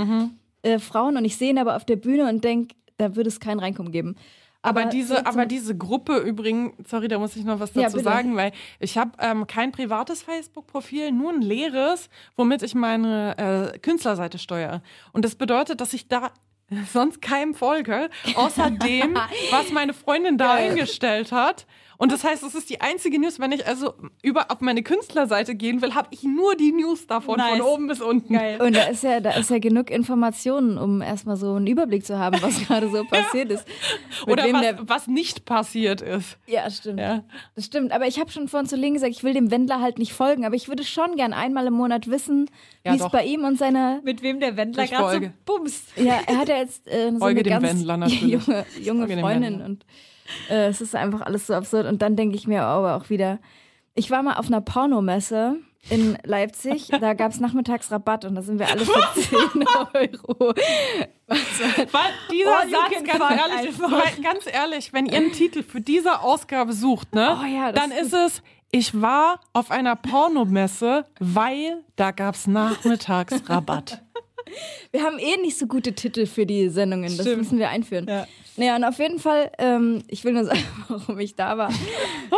[0.62, 3.40] äh, Frauen und ich sehe ihn aber auf der Bühne und denke, da würde es
[3.40, 4.16] kein Reinkommen geben.
[4.62, 7.82] Aber, diese, so zum- aber diese Gruppe übrigens, sorry, da muss ich noch was Ja,
[7.82, 8.09] dazu bitte.
[8.09, 13.78] sagen, weil ich habe ähm, kein privates Facebook-Profil, nur ein leeres, womit ich meine äh,
[13.78, 14.82] Künstlerseite steuere.
[15.12, 16.30] Und das bedeutet, dass ich da
[16.92, 19.14] sonst keinem folge, außer dem,
[19.52, 21.66] was meine Freundin da eingestellt hat.
[21.98, 25.54] Und das heißt, es ist die einzige News, wenn ich also über auf meine Künstlerseite
[25.54, 27.59] gehen will, habe ich nur die News davon, Nice.
[27.59, 28.35] von oben bis unten.
[28.35, 28.61] Geil.
[28.61, 32.18] Und da ist ja, da ist ja genug Informationen, um erstmal so einen Überblick zu
[32.18, 33.66] haben, was gerade so passiert ist.
[34.26, 36.38] Mit Oder wem was, der, was nicht passiert ist.
[36.46, 37.00] ja, stimmt.
[37.00, 37.24] Ja.
[37.54, 37.92] Das stimmt.
[37.92, 40.44] Aber ich habe schon vorhin zu Link gesagt, ich will dem Wendler halt nicht folgen,
[40.44, 42.50] aber ich würde schon gern einmal im Monat wissen,
[42.85, 45.85] Ja, wie es bei ihm und seiner Mit wem der Wendler gerade so bumst.
[45.96, 48.22] Ja, er hat ja jetzt äh, so Folge eine dem ganz Wendler natürlich.
[48.46, 49.66] junge, junge Folge dem Freundin Wendler.
[49.66, 49.87] und
[50.51, 51.87] äh, es ist einfach alles so absurd.
[51.87, 53.39] Und dann denke ich mir aber auch wieder,
[53.95, 55.57] ich war mal auf einer Pornomesse
[55.89, 59.39] in Leipzig, da gab es Nachmittagsrabatt und da sind wir alle für 10
[59.95, 60.55] Euro.
[61.27, 66.21] Weil dieser you Satz, ganz ehrlich, weil, ganz ehrlich, wenn ihr einen Titel für diese
[66.21, 72.11] Ausgabe sucht, ne, Oh ja, dann ist es, ich war auf einer Pornomesse, weil da
[72.11, 74.03] gab's Nachmittagsrabatt.
[74.92, 77.38] Wir haben eh nicht so gute Titel für die Sendungen, das Stimmt.
[77.38, 78.06] müssen wir einführen.
[78.09, 78.26] Ja.
[78.56, 81.70] Naja, und auf jeden Fall, ähm, ich will nur sagen, warum ich da war,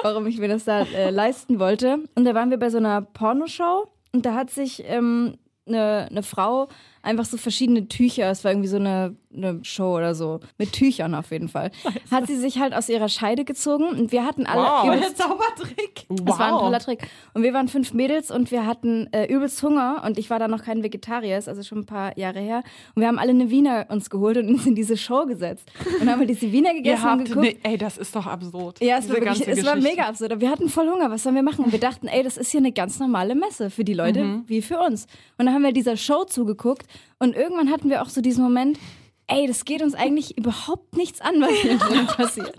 [0.03, 1.99] warum ich mir das da äh, leisten wollte.
[2.15, 6.23] Und da waren wir bei so einer Pornoshow und da hat sich ähm, eine, eine
[6.23, 6.69] Frau
[7.03, 11.15] einfach so verschiedene Tücher, es war irgendwie so eine, eine Show oder so, mit Tüchern
[11.15, 11.71] auf jeden Fall,
[12.11, 14.87] hat sie sich halt aus ihrer Scheide gezogen und wir hatten alle Wow.
[14.97, 16.07] übelst Der Zaubertrick.
[16.09, 17.07] das war ein toller Trick.
[17.35, 20.49] Und wir waren fünf Mädels und wir hatten äh, übelst Hunger und ich war da
[20.49, 22.63] noch kein Vegetarier, ist also schon ein paar Jahre her.
[22.95, 25.71] Und wir haben alle eine Wiener uns geholt und uns in diese Show gesetzt.
[26.01, 27.47] Und haben wir diese Wiener gegessen und habt, geguckt.
[27.47, 28.81] ne, ey, das ist doch absurd.
[28.83, 30.41] ja, es war, wirklich, es war mega absurd.
[30.41, 31.11] Wir hatten voll Hunger.
[31.11, 31.65] Was sollen wir machen?
[31.65, 34.45] Und wir dachten, ey, das ist hier eine ganz normale Messe für die Leute Mhm.
[34.47, 35.05] wie für uns.
[35.37, 36.87] Und dann haben wir dieser Show zugeguckt
[37.19, 38.79] und irgendwann hatten wir auch so diesen Moment,
[39.31, 42.55] ey, das geht uns eigentlich überhaupt nichts an, was hier drin passiert.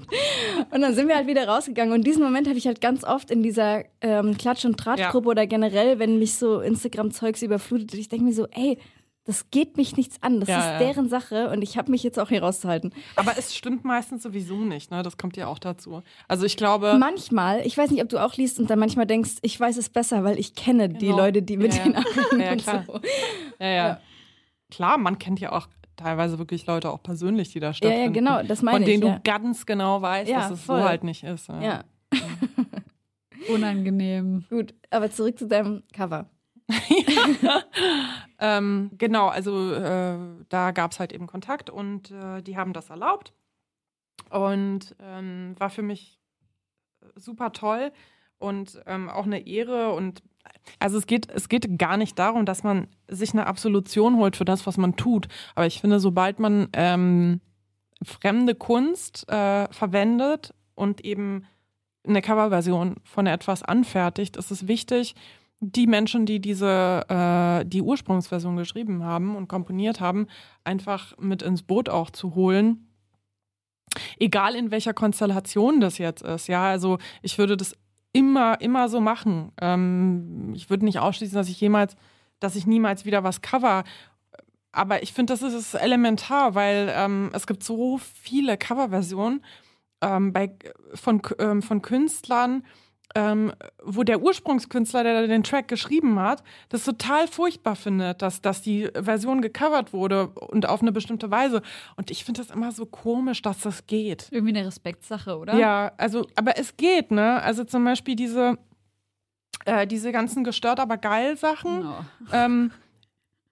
[0.72, 1.94] Und dann sind wir halt wieder rausgegangen.
[1.94, 5.48] Und diesen Moment habe ich halt ganz oft in dieser ähm, Klatsch- und Drahtgruppe oder
[5.48, 7.96] generell, wenn mich so Instagram-Zeugs überflutet.
[7.96, 8.78] Ich denke mir so, ey,
[9.26, 10.40] das geht mich nichts an.
[10.40, 10.80] Das Ja, ist ja.
[10.88, 12.94] deren Sache und ich habe mich jetzt auch hier rauszuhalten.
[13.16, 15.02] Aber es stimmt meistens sowieso nicht, ne?
[15.04, 16.02] Das kommt ja auch dazu.
[16.28, 19.38] Also ich glaube, Manchmal, ich weiß nicht, ob du auch liest und dann manchmal denkst,
[19.42, 21.18] ich weiß es besser, weil ich kenne die Genau.
[21.18, 22.00] Leute, die mit Ja, denen ja.
[22.02, 22.84] arbeiten Ja, ja, und klar.
[22.88, 23.00] so.
[23.60, 24.00] ja, ja.
[24.72, 28.06] Klar, man kennt ja auch teilweise wirklich Leute auch persönlich, die da Ja, stattfinden.
[28.06, 29.14] ja, genau, das meine Von denen ich.
[29.16, 30.80] du ganz genau weißt, Ja, dass es voll.
[30.82, 31.48] so halt nicht ist.
[31.50, 31.62] Ja.
[31.62, 31.84] ja,
[33.54, 34.46] Unangenehm.
[34.50, 34.74] gut.
[34.90, 36.30] Aber zurück zu deinem Cover.
[38.42, 42.90] Ähm, genau, also äh, da gab es halt eben Kontakt und äh, die haben das
[42.90, 43.34] erlaubt.
[44.30, 46.22] Und ähm, war für mich
[47.16, 47.92] super toll
[48.38, 49.92] und ähm, auch eine Ehre.
[49.94, 50.24] Und
[50.80, 54.46] also es geht, es geht gar nicht darum, dass man sich eine Absolution holt für
[54.46, 55.28] das, was man tut.
[55.56, 57.42] Aber ich finde, sobald man ähm,
[58.04, 61.46] fremde Kunst äh, verwendet und eben
[62.08, 65.16] eine Coverversion von etwas anfertigt, ist es wichtig,
[65.62, 70.28] die Menschen, die diese äh, die Ursprungsversion geschrieben haben und komponiert haben,
[70.64, 72.88] einfach mit ins Boot auch zu holen.
[74.18, 77.76] Egal in welcher Konstellation das jetzt ist, ja, also ich würde das
[78.12, 79.52] immer, immer so machen.
[79.62, 81.96] Ähm, ich würde nicht ausschließen, dass ich jemals,
[82.40, 83.84] dass ich niemals wieder was cover.
[84.72, 89.44] Aber ich finde, das ist es elementar, weil ähm, es gibt so viele Coverversionen
[90.02, 90.56] ähm, bei,
[90.94, 92.64] von, ähm, von Künstlern,
[93.16, 98.62] ähm, wo der Ursprungskünstler, der den Track geschrieben hat, das total furchtbar findet, dass, dass
[98.62, 101.62] die Version gecovert wurde und auf eine bestimmte Weise.
[101.96, 104.28] Und ich finde das immer so komisch, dass das geht.
[104.32, 105.56] Irgendwie eine Respektsache, oder?
[105.56, 107.42] Ja, also, aber es geht, ne?
[107.42, 108.58] Also zum Beispiel diese,
[109.66, 111.88] äh, diese ganzen gestört, aber geil Sachen.
[111.88, 112.04] Oh.
[112.32, 112.72] Ähm,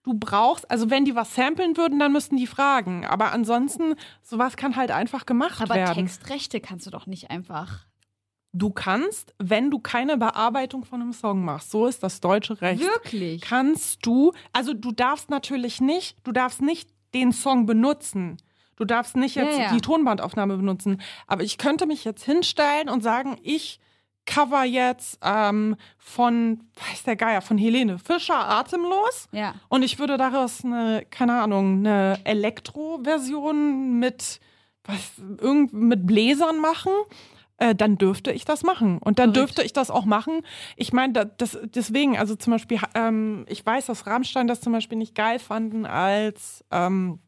[0.03, 3.05] du brauchst, also wenn die was samplen würden, dann müssten die fragen.
[3.05, 5.95] Aber ansonsten, sowas kann halt einfach gemacht Aber werden.
[5.95, 7.87] Textrechte kannst du doch nicht einfach.
[8.53, 12.81] Du kannst, wenn du keine Bearbeitung von einem Song machst, so ist das deutsche Recht,
[12.81, 13.41] Wirklich?
[13.41, 18.37] kannst du, also du darfst natürlich nicht, du darfst nicht den Song benutzen.
[18.77, 19.73] Du darfst nicht jetzt Ja, ja.
[19.73, 21.01] die Tonbandaufnahme benutzen.
[21.25, 23.79] Aber ich könnte mich jetzt hinstellen und sagen, ich
[24.27, 29.27] cover jetzt ähm, von, weiß der Geier, von Helene Fischer Atemlos.
[29.31, 29.55] Ja.
[29.69, 34.39] Und ich würde daraus eine, keine Ahnung, eine Elektro-Version mit,
[34.83, 36.91] was, irgend, mit Bläsern machen.
[37.59, 38.99] Äh, dann dürfte ich das machen.
[38.99, 39.49] Und dann Korrekt.
[39.49, 40.41] dürfte ich das auch machen.
[40.75, 44.73] Ich meine, da, das, deswegen, also zum Beispiel, ähm, ich weiß, dass Rammstein das zum
[44.73, 47.19] Beispiel nicht geil fanden, als ähm,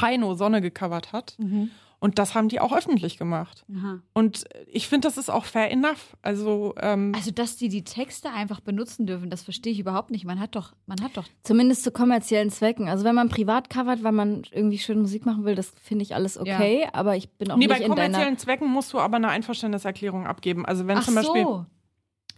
[0.00, 1.36] Heino Sonne gecovert hat.
[1.38, 1.70] Mhm.
[2.02, 3.64] Und das haben die auch öffentlich gemacht.
[3.72, 4.00] Aha.
[4.12, 6.16] Und ich finde, das ist auch fair enough.
[6.20, 10.24] Also, ähm, Also, dass die die Texte einfach benutzen dürfen, das verstehe ich überhaupt nicht.
[10.24, 11.24] Man hat doch, man hat doch.
[11.44, 12.88] Zumindest zu kommerziellen Zwecken.
[12.88, 16.16] Also wenn man privat covert, weil man irgendwie schön Musik machen will, das finde ich
[16.16, 16.88] alles okay.
[16.92, 18.06] Aber ich bin auch nee, bei nicht in deiner.
[18.06, 20.66] kommerziellen Zwecken musst du aber eine Einverständniserklärung abgeben.
[20.66, 21.66] Also wenn Ach zum Beispiel so.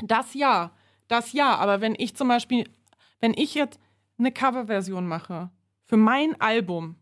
[0.03, 0.72] Das ja,
[1.09, 1.57] das ja.
[1.57, 2.68] Aber wenn ich zum Beispiel,
[3.20, 3.81] wenn ich jetzt
[4.18, 5.48] eine Coverversion mache
[5.87, 6.96] für mein Album,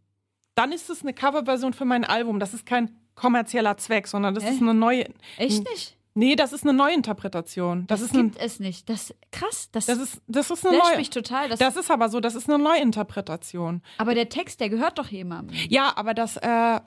[0.55, 2.41] dann ist es eine Coverversion für mein Album.
[2.41, 4.51] Das ist kein kommerzieller Zweck, sondern das Hä?
[4.51, 5.07] ist eine neue.
[5.39, 5.97] Echt nicht?
[6.15, 7.87] Nee, das ist eine Neuinterpretation.
[7.87, 8.89] Das, Das, ist, ein, gibt es nicht.
[8.89, 9.71] Das krass.
[9.73, 10.97] Das, das ist, das ist eine neue.
[10.99, 11.49] mich total.
[11.49, 13.83] Das, Das ist aber so, das ist eine Neuinterpretation.
[13.97, 15.57] aber der Text, der gehört doch jemandem.
[15.71, 16.81] Ja, aber das, äh,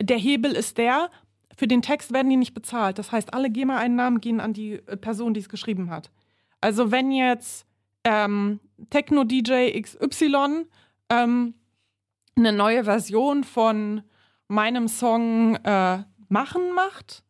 [0.00, 1.10] der Hebel ist der,
[1.56, 2.98] für den Text werden die nicht bezahlt.
[2.98, 6.10] Das heißt, alle GEMA-Einnahmen gehen an die äh, Person, die es geschrieben hat.
[6.60, 7.66] Also wenn jetzt
[8.04, 10.66] ähm, Techno-DJ XY
[11.08, 11.54] ähm,
[12.36, 14.02] eine neue Version von
[14.48, 17.22] meinem Song äh, Machen macht,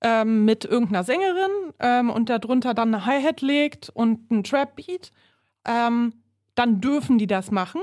[0.00, 5.12] ähm, mit irgendeiner Sängerin ähm, und darunter dann eine Hi-Hat legt und einen Trap-Beat,
[5.66, 6.12] ähm,
[6.54, 7.80] dann dürfen die das machen.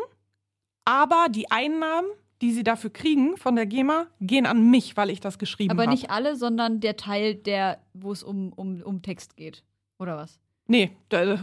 [0.86, 2.08] Aber die Einnahmen,
[2.42, 5.84] die sie dafür kriegen von der GEMA, gehen an mich, weil ich das geschrieben habe.
[5.84, 9.64] Aber nicht alle, sondern der Teil, der, wo es um, um, um Text geht.
[10.00, 10.40] Oder was?
[10.68, 10.92] Nee,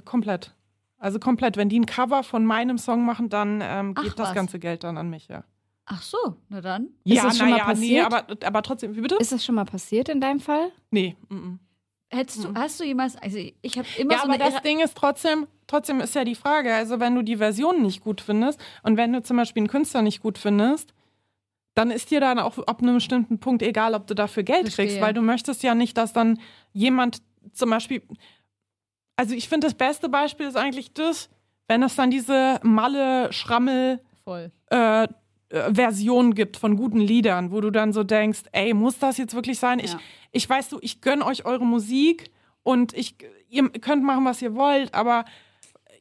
[0.05, 0.55] komplett.
[0.99, 1.57] Also komplett.
[1.57, 4.35] Wenn die ein Cover von meinem Song machen, dann ähm, Ach, geht das was.
[4.35, 5.45] ganze Geld dann an mich, ja.
[5.87, 6.89] Ach so, na dann.
[7.05, 8.07] ja, das schon na mal ja, nee, passiert?
[8.07, 9.17] aber, aber trotzdem, wie bitte?
[9.17, 10.71] Ist das schon mal passiert in deinem Fall?
[10.91, 11.17] nee.
[11.29, 11.59] mm, mm.
[12.11, 14.81] Hättest du, hast du jemals, also ich habe immer Ja, so aber das Irre- Ding
[14.81, 18.59] ist trotzdem, trotzdem ist ja die Frage, also wenn du die Version nicht gut findest
[18.83, 20.95] und wenn du zum Beispiel einen Künstler nicht gut findest,
[21.75, 24.87] dann ist dir dann auch ab einem bestimmten Punkt egal, ob du dafür Geld Verstehe.
[24.87, 26.41] kriegst, weil du möchtest ja nicht, dass dann
[26.73, 27.19] jemand
[27.53, 28.03] zum Beispiel,
[29.19, 31.29] also ich finde das beste Beispiel ist eigentlich das,
[31.67, 34.01] wenn es dann diese Malle, Schrammel,
[34.71, 35.09] äh, äh,
[35.75, 39.59] Version gibt von guten Liedern, wo du dann so denkst, ey, muss das jetzt wirklich
[39.59, 39.81] sein?
[39.81, 39.99] Ich, Ja.
[40.31, 42.31] ich weiß du, ich gönn euch eure Musik
[42.63, 43.17] und ich,
[43.49, 45.25] ihr könnt machen, was ihr wollt, aber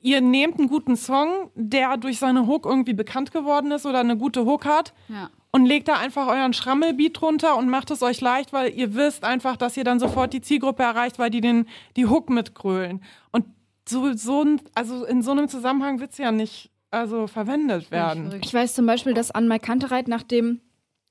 [0.01, 4.15] ihr nehmt einen guten Song, der durch seine Hook irgendwie bekannt geworden ist oder eine
[4.15, 5.32] gute Hook hat Ja.
[5.58, 9.24] Und legt da einfach euren Schrammelbeat drunter und macht es euch leicht, weil ihr wisst
[9.24, 11.65] einfach, dass ihr dann sofort die Zielgruppe erreicht, weil die den
[11.96, 13.02] die Hook mitgrölen.
[13.32, 13.46] Und
[13.89, 18.39] so, so ein- also in so einem Zusammenhang wird es ja nicht also verwendet werden.
[18.43, 20.62] Ich weiß zum Beispiel, dass Anne Kantereit nach dem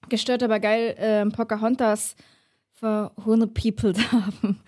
[0.09, 2.15] gestört, aber geil ähm, Pocahontas
[2.81, 4.61] People haben.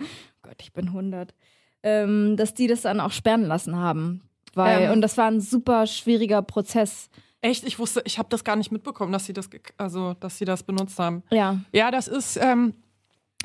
[0.43, 1.35] Gott, ich bin 100.
[1.83, 4.23] Ähm, dass die das dann auch sperren lassen haben.
[4.55, 4.93] Weil, Ähm.
[4.93, 7.09] und das war ein super schwieriger Prozess.
[7.41, 10.45] Echt, ich wusste, ich habe das gar nicht mitbekommen, dass sie das, also dass sie
[10.45, 11.23] das benutzt haben.
[11.31, 11.61] Ja.
[11.73, 12.75] Ja, das ist, ähm,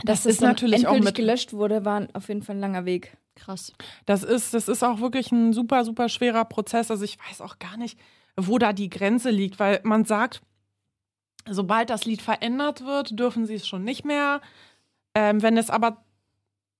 [0.04, 3.16] das, Dass ist natürlich auch mit, gelöscht wurde, war auf jeden Fall ein langer Weg.
[3.36, 3.74] Krass.
[4.06, 6.92] das ist, das ist auch wirklich ein super, super schwerer Prozess.
[6.92, 7.98] Also ich weiß auch gar nicht,
[8.38, 10.42] wo da die Grenze liegt, weil man sagt,
[11.50, 14.42] sobald das Lied verändert wird, dürfen sie es schon nicht mehr.
[15.16, 16.04] Ähm, wenn es aber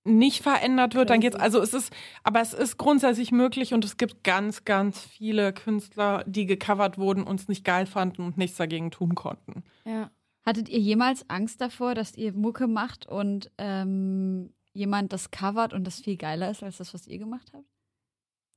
[0.04, 1.36] nicht verändert wird, dann geht's.
[1.36, 6.22] Also es ist, aber es ist grundsätzlich möglich und es gibt ganz, ganz viele Künstler,
[6.26, 9.64] die gecovert wurden und es nicht geil fanden und nichts dagegen tun konnten.
[9.84, 10.10] Ja.
[10.44, 15.84] Hattet ihr jemals Angst davor, dass ihr Mucke macht und ähm, jemand das covert und
[15.84, 17.64] das viel geiler ist als das, was ihr gemacht habt?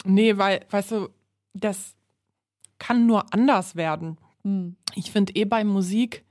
[0.03, 1.10] Nee, weil, weißt du,
[1.53, 1.95] das
[2.77, 4.17] kann nur anders werden.
[4.43, 4.75] Hm.
[4.95, 6.25] Ich finde eh bei Musik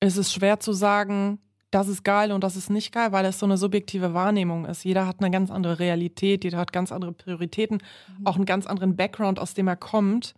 [0.00, 3.38] ist es schwer zu sagen, das ist geil und das ist nicht geil, weil es
[3.38, 4.84] so eine subjektive Wahrnehmung ist.
[4.84, 7.82] Jeder hat eine ganz andere Realität, jeder hat ganz andere Prioritäten,
[8.24, 10.34] auch einen ganz anderen Background, aus dem er kommt.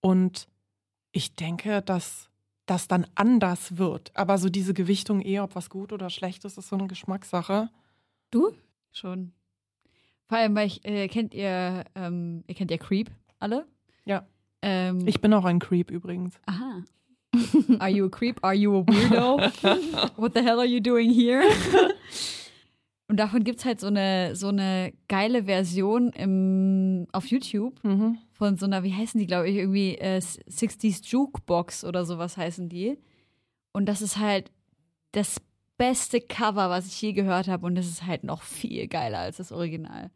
[0.00, 0.48] Und
[1.12, 2.28] ich denke, dass
[2.66, 4.10] das dann anders wird.
[4.16, 7.70] Aber so diese Gewichtung eh, ob was gut oder schlecht ist, ist so eine Geschmackssache.
[8.30, 8.52] Du?
[8.90, 9.32] Schon.
[10.26, 13.66] Vor allem, weil ich, äh, kennt ihr, ähm, ihr kennt ja Creep alle?
[14.06, 14.26] Ja.
[14.62, 16.40] Ähm, Ich bin auch ein Creep übrigens.
[16.46, 16.82] aha.
[17.78, 18.38] Are you a creep?
[18.42, 19.38] Are you a weirdo?
[20.16, 21.42] What the hell are you doing here?
[23.08, 28.16] Und davon gibt es halt so eine, so eine geile Version im, auf YouTube Mhm.
[28.32, 32.68] von so einer, wie heißen die, glaube ich, irgendwie äh, 60s Jukebox oder sowas heißen
[32.70, 32.98] die.
[33.72, 34.50] Und das ist halt
[35.12, 35.36] das
[35.76, 37.66] beste Cover, was ich je gehört habe.
[37.66, 40.10] Und das ist halt noch viel geiler als das Original.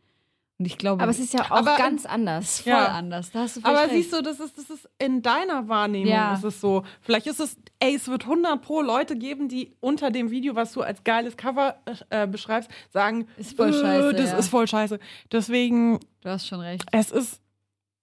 [0.60, 2.60] Und ich glaube, Aber es ist ja auch Aber, ganz anders.
[2.62, 2.88] voll Ja.
[2.88, 3.30] anders.
[3.30, 3.90] Da hast du Aber recht.
[3.92, 6.34] siehst du, das ist, das ist in deiner Wahrnehmung Ja.
[6.34, 6.82] ist es so.
[7.00, 10.72] Vielleicht ist es, ey, es wird 100 pro Leute geben, die unter dem Video, was
[10.72, 11.76] du als geiles Cover
[12.10, 14.38] äh, beschreibst, sagen, Ist voll äh, scheiße, Das ja.
[14.38, 14.98] ist voll scheiße.
[15.30, 16.84] Deswegen, Du hast schon recht.
[16.90, 17.40] es ist,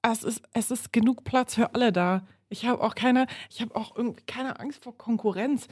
[0.02, 2.26] es ist, es ist genug Platz für alle da.
[2.48, 5.68] Ich habe auch keine, ich habe auch irgendwie keine Angst vor Konkurrenz.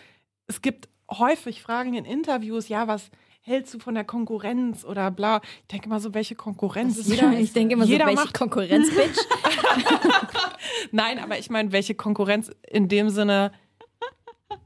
[0.47, 3.09] Es gibt häufig Fragen in Interviews, ja, was
[3.45, 5.41] hältst du von der Konkurrenz oder bla.
[5.61, 6.97] Ich denke mal so, welche Konkurrenz?
[6.97, 7.41] Das ist scheiße.
[7.41, 9.17] ich denke immer Jeder so, welche macht- Konkurrenz, Bitch.
[10.91, 13.51] Nein, aber ich meine, welche Konkurrenz in dem Sinne,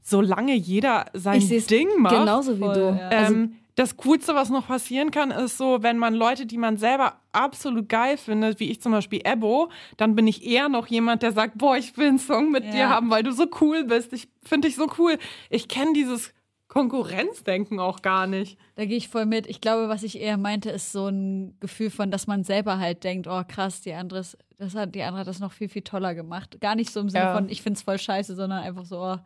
[0.01, 2.15] solange jeder sein Ding macht.
[2.15, 2.81] genauso wie Voll, du.
[2.99, 3.11] ja.
[3.27, 7.19] Ähm, das Coolste, was noch passieren kann, ist so, wenn man Leute, die man selber
[7.31, 11.31] absolut geil findet, wie ich zum Beispiel Ebo, dann bin ich eher noch jemand, der
[11.31, 12.71] sagt, boah, ich will einen Song mit Ja.
[12.71, 14.13] dir haben, weil du so cool bist.
[14.13, 15.17] Ich finde dich so cool.
[15.51, 16.33] Ich kenne dieses
[16.77, 18.57] Konkurrenzdenken auch gar nicht.
[18.75, 19.47] Da gehe ich voll mit.
[19.47, 23.03] Ich glaube, was ich eher meinte, ist so ein Gefühl von, dass man selber halt
[23.03, 25.81] denkt, oh krass, die andere, ist- das hat, die andere hat das noch viel, viel
[25.81, 26.59] toller gemacht.
[26.61, 27.33] Gar nicht so im Sinne Ja.
[27.35, 29.17] von, ich find's voll scheiße, sondern einfach so, oh,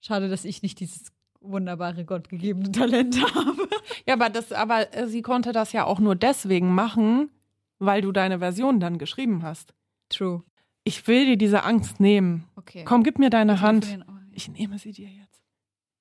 [0.00, 1.06] schade, dass ich nicht dieses
[1.40, 3.68] wunderbare gottgegebene Talente habe.
[4.06, 7.30] Ja, aber das, aber äh, sie konnte das ja auch nur deswegen machen,
[7.78, 9.74] weil du deine Version dann geschrieben hast.
[10.08, 10.42] True.
[10.84, 12.44] Ich will dir diese Angst nehmen.
[12.56, 12.84] Okay.
[12.84, 13.86] Komm, gib mir deine Hand.
[14.32, 15.33] Ich Ich nehme sie dir jetzt.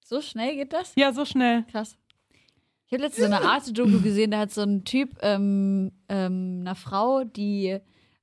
[0.06, 0.94] So schnell geht das?
[0.96, 1.64] Ja, so schnell.
[1.72, 1.98] Krass.
[2.88, 6.76] Ich habe letztens so eine Arte-Doku gesehen, da hat so ein Typ ähm, ähm, einer
[6.76, 7.80] Frau, die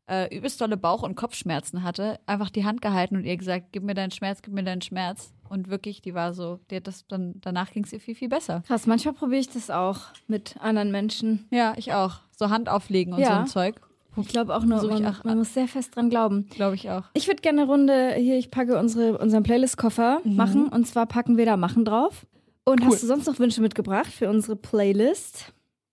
[0.08, 3.82] äh, übelst dolle Bauch- und Kopfschmerzen hatte, einfach die Hand gehalten und ihr gesagt, gib
[3.84, 5.32] mir deinen Schmerz, gib mir deinen Schmerz.
[5.48, 8.28] Und wirklich, die war so, die hat das dann, danach ging es ihr viel, viel
[8.28, 8.62] besser.
[8.68, 11.48] Krass, manchmal probiere ich das auch mit anderen Menschen.
[11.50, 12.20] Ja, ich auch.
[12.36, 13.40] So Hand auflegen und so Ja.
[13.40, 13.80] ein Zeug.
[14.16, 16.46] Ich glaube auch nur, man, auch- man muss sehr fest dran glauben.
[16.50, 17.04] Glaube ich auch.
[17.14, 20.36] Ich würde gerne eine Runde hier, ich packe unsere, unseren Playlist-Koffer Mhm.
[20.36, 20.68] machen.
[20.68, 22.26] Und zwar packen wir da Machen drauf.
[22.64, 22.88] Und Cool.
[22.88, 25.52] hast du sonst noch Wünsche mitgebracht für unsere Playlist?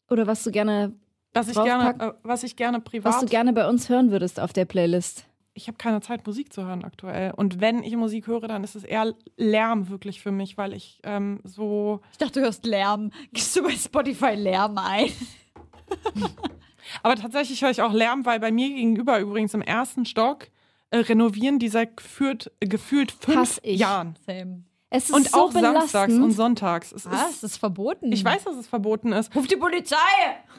[0.10, 0.94] Oder was du gerne,
[1.34, 3.14] Was ich gerne, äh, was ich gerne privat.
[3.14, 5.26] was du gerne bei uns hören würdest auf der Playlist?
[5.54, 7.32] ich habe keine Zeit, Musik zu hören aktuell.
[7.36, 11.00] Und wenn ich Musik höre, dann ist es eher Lärm wirklich für mich, weil ich
[11.04, 12.00] ähm, so.
[12.12, 13.10] Ich dachte, du hörst Lärm.
[13.34, 15.10] Gehst du bei Spotify Lärm ein?
[17.04, 20.48] Aber tatsächlich höre ich auch Lärm, weil bei mir gegenüber übrigens im ersten Stock
[20.92, 23.60] äh, renovieren die seit gefühlt, äh, gefühlt fünf.
[23.64, 24.18] Jahren.
[24.26, 24.64] Same.
[24.90, 25.82] Es ist Und so auch belastend.
[25.92, 26.92] samstags und sonntags.
[26.94, 27.32] Es Was?
[27.32, 28.10] ist, Das ist verboten.
[28.14, 29.36] ich weiß, dass es verboten ist.
[29.36, 29.98] Ruf die Polizei!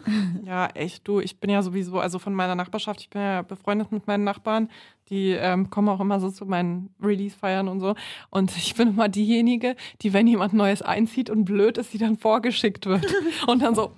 [0.47, 3.93] Ja, echt, du, ich bin ja sowieso, also von meiner Nachbarschaft, ich bin ja befreundet
[3.93, 4.71] mit meinen Nachbarn,
[5.11, 7.95] die ähm, kommen auch immer so zu meinen Release-Feiern und so.
[8.31, 12.17] Und ich bin immer diejenige, die, wenn jemand Neues einzieht und blöd ist, die dann
[12.17, 13.05] vorgeschickt wird.
[13.47, 13.93] Und dann so,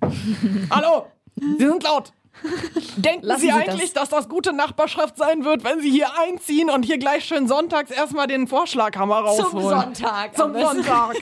[0.70, 1.06] hallo,
[1.58, 2.12] Sie sind laut.
[2.96, 6.70] Denken Lassen Sie, Sie eigentlich, dass das gute Nachbarschaft sein wird, wenn Sie hier einziehen
[6.70, 9.50] und hier gleich schön sonntags erstmal den Vorschlaghammer rausholen?
[9.50, 10.36] Zum Sonntag.
[10.36, 10.52] Zum.
[10.60, 11.16] Sonntag.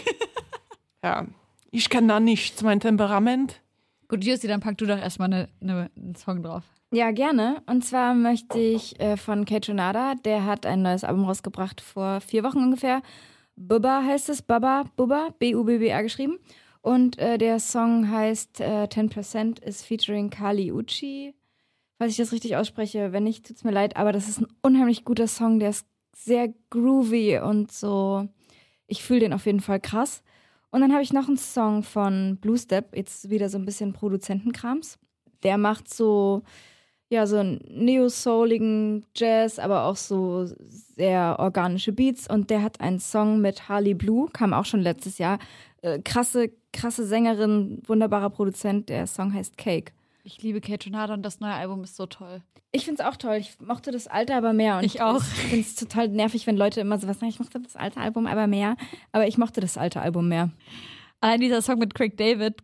[1.04, 1.26] ja,
[1.70, 3.60] ich kenne da nichts, mein Temperament.
[4.08, 6.64] Gut, Jussi, dann pack du doch erstmal eine, eine, einen Song drauf.
[6.92, 7.62] Ja, gerne.
[7.66, 12.20] Und zwar möchte ich äh, von Kate Jonada, der hat ein neues Album rausgebracht vor
[12.20, 13.02] vier Wochen ungefähr.
[13.54, 16.38] Bubba heißt es, Baba, Bubba, B-U-B-B-A geschrieben.
[16.82, 21.34] Und äh, der Song heißt äh, 10% ist featuring Kali Uchi.
[21.98, 25.04] Falls ich das richtig ausspreche, wenn nicht, tut's mir leid, aber das ist ein unheimlich
[25.04, 28.26] guter Song, der ist sehr groovy und so.
[28.86, 30.22] Ich fühle den auf jeden Fall krass.
[30.70, 33.92] Und dann habe ich noch einen Song von Blue Step, jetzt wieder so ein bisschen
[33.92, 34.98] Produzentenkrams.
[35.42, 36.42] Der macht so,
[37.08, 40.46] ja, so einen neo-souligen Jazz, aber auch so
[40.96, 42.28] sehr organische Beats.
[42.30, 45.38] Und der hat einen Song mit Harley Blue, kam auch schon letztes Jahr.
[45.82, 48.88] Äh, krasse, krasse Sängerin, wunderbarer Produzent.
[48.88, 49.92] Der Song heißt Cake.
[50.22, 52.42] Ich liebe Kate Jonada und das neue Album ist so toll.
[52.72, 53.36] Ich finde es auch toll.
[53.36, 54.78] Ich mochte das alte aber mehr.
[54.78, 55.16] Und Ich auch.
[55.20, 58.26] Ich finde es total nervig, wenn Leute immer sowas sagen, ich mochte das alte Album
[58.26, 58.76] aber mehr.
[59.12, 60.50] Aber ich mochte das alte Album mehr.
[61.20, 62.58] Allein dieser Song mit Craig David,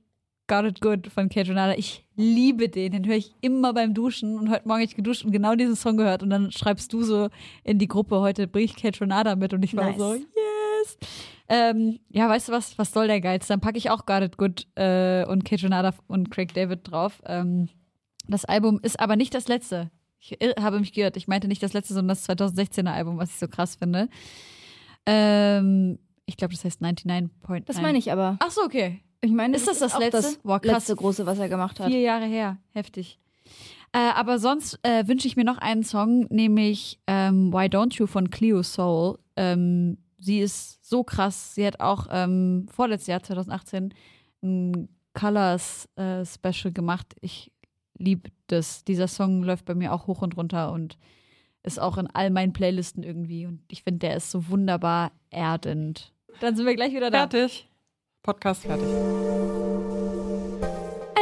[0.47, 2.92] Got It Good von Kate Jonada, ich liebe den.
[2.92, 5.75] Den höre ich immer beim Duschen und heute Morgen hab ich geduscht und genau diesen
[5.77, 7.29] Song gehört und dann schreibst du so
[7.64, 9.99] in die Gruppe, heute bringe ich Kate Jonada mit und ich war Nice.
[9.99, 10.99] so, yes.
[11.49, 13.47] Ähm, ja, weißt du was, was soll der Geiz?
[13.47, 17.23] Dann packe ich auch Got It Good äh, und Kate Jonada und Craig David drauf.
[17.25, 17.69] Ähm,
[18.29, 19.91] das Album ist aber nicht das letzte.
[20.19, 21.17] Ich irr- habe mich geirrt.
[21.17, 24.09] Ich meinte nicht das letzte, sondern das 2016er Album, was ich so krass finde.
[25.07, 27.65] Ähm, ich glaube, das heißt 99.9.
[27.67, 28.37] Das meine ich aber.
[28.41, 29.01] Ach so, okay.
[29.21, 30.23] Ich meine, Ist das das auch letzte?
[30.23, 30.73] das Boah, krass.
[30.89, 31.89] letzte große, was er gemacht hat.
[31.91, 32.59] Vier Jahre her.
[32.73, 33.19] Heftig.
[33.93, 38.07] Äh, aber sonst äh, wünsche ich mir noch einen Song, nämlich ähm, Why Don't You
[38.07, 39.19] von Cleo Soul.
[39.37, 41.55] Ähm, sie ist so krass.
[41.55, 43.95] Sie hat auch ähm, vorletztes Jahr, 2018,
[44.43, 47.15] ein Colors äh, Special gemacht.
[47.21, 47.51] Ich
[47.97, 48.85] liebe das.
[48.85, 50.99] Dieser Song läuft bei mir auch hoch und runter und
[51.62, 53.47] ist auch in all meinen Playlisten irgendwie.
[53.47, 56.12] Und ich finde, der ist so wunderbar erdend.
[56.41, 57.29] Dann sind wir gleich wieder da.
[57.29, 57.69] Fertig.
[58.23, 58.87] Podcast fertig.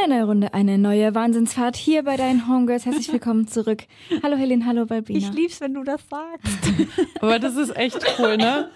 [0.03, 2.85] Eine neue Runde, eine neue Wahnsinnsfahrt hier bei deinen Homegirls.
[2.85, 3.85] Herzlich willkommen zurück.
[4.21, 5.17] Hallo Helen, hallo Balbina.
[5.17, 6.73] Ich lieb's, wenn du das sagst.
[7.21, 8.69] Aber das ist echt cool, ne?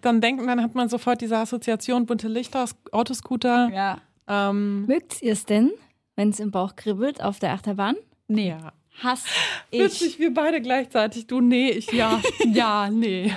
[0.00, 3.70] Dann denkt man, hat man sofort diese Assoziation, bunte Lichter, Autoscooter.
[3.72, 3.98] Ja.
[4.28, 5.70] Ähm, Mögt ihr es denn,
[6.16, 7.96] wenn es im Bauch kribbelt auf der Achterbahn?
[8.28, 8.50] Nee.
[8.50, 8.72] ja.
[9.02, 9.24] Hass
[9.70, 9.80] ich.
[9.80, 11.26] Witzig, wir beide gleichzeitig.
[11.26, 12.20] Du, nee, ich, ja.
[12.52, 13.32] ja, nee.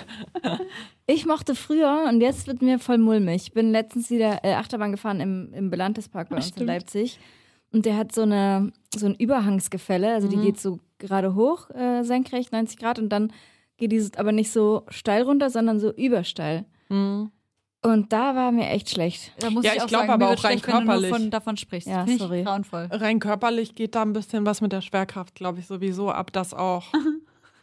[1.06, 3.44] Ich mochte früher und jetzt wird mir voll mulmig.
[3.48, 6.68] Ich bin letztens wieder äh, Achterbahn gefahren im, im Belantes-Park bei uns in Stimmt.
[6.68, 7.20] Leipzig.
[7.72, 10.14] Und der hat so, eine, so ein Überhangsgefälle.
[10.14, 13.00] Also die geht so gerade hoch, äh, senkrecht, 90 Grad.
[13.00, 13.34] Und dann
[13.78, 16.66] geht dieses aber nicht so steil runter, sondern so übersteil.
[16.88, 17.32] Hm.
[17.86, 19.34] Und da war mir echt schlecht.
[19.40, 20.86] Da muss Ja, ich, ich auch glaub sagen, aber auch rein schlecht, wenn du nur
[20.94, 21.10] körperlich.
[21.12, 21.88] von, davon sprichst.
[21.90, 22.44] Ja, Finde sorry.
[22.44, 22.88] grauenvoll.
[22.92, 26.54] Rein körperlich geht da ein bisschen was mit der Schwerkraft, glaube ich, sowieso ab, das
[26.54, 26.86] auch.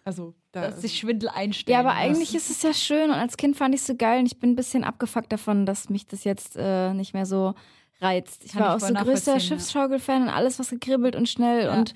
[0.02, 1.74] Also, da Dass sich Schwindel einstellen.
[1.74, 2.00] Ja, aber lässt.
[2.18, 4.38] eigentlich ist es ja schön und als Kind fand ich es so geil und ich
[4.38, 7.54] bin ein bisschen abgefuckt davon, dass mich das jetzt äh, nicht mehr so
[8.00, 8.42] reizt.
[8.46, 9.40] Ich Kann war ich auch so größter nachvollziehen, ja.
[9.40, 11.74] Schiffsschaukel-Fan und alles, was gekribbelt und schnell Ja.
[11.78, 11.92] und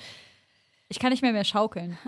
[0.94, 1.98] Ich kann nicht mehr mehr schaukeln.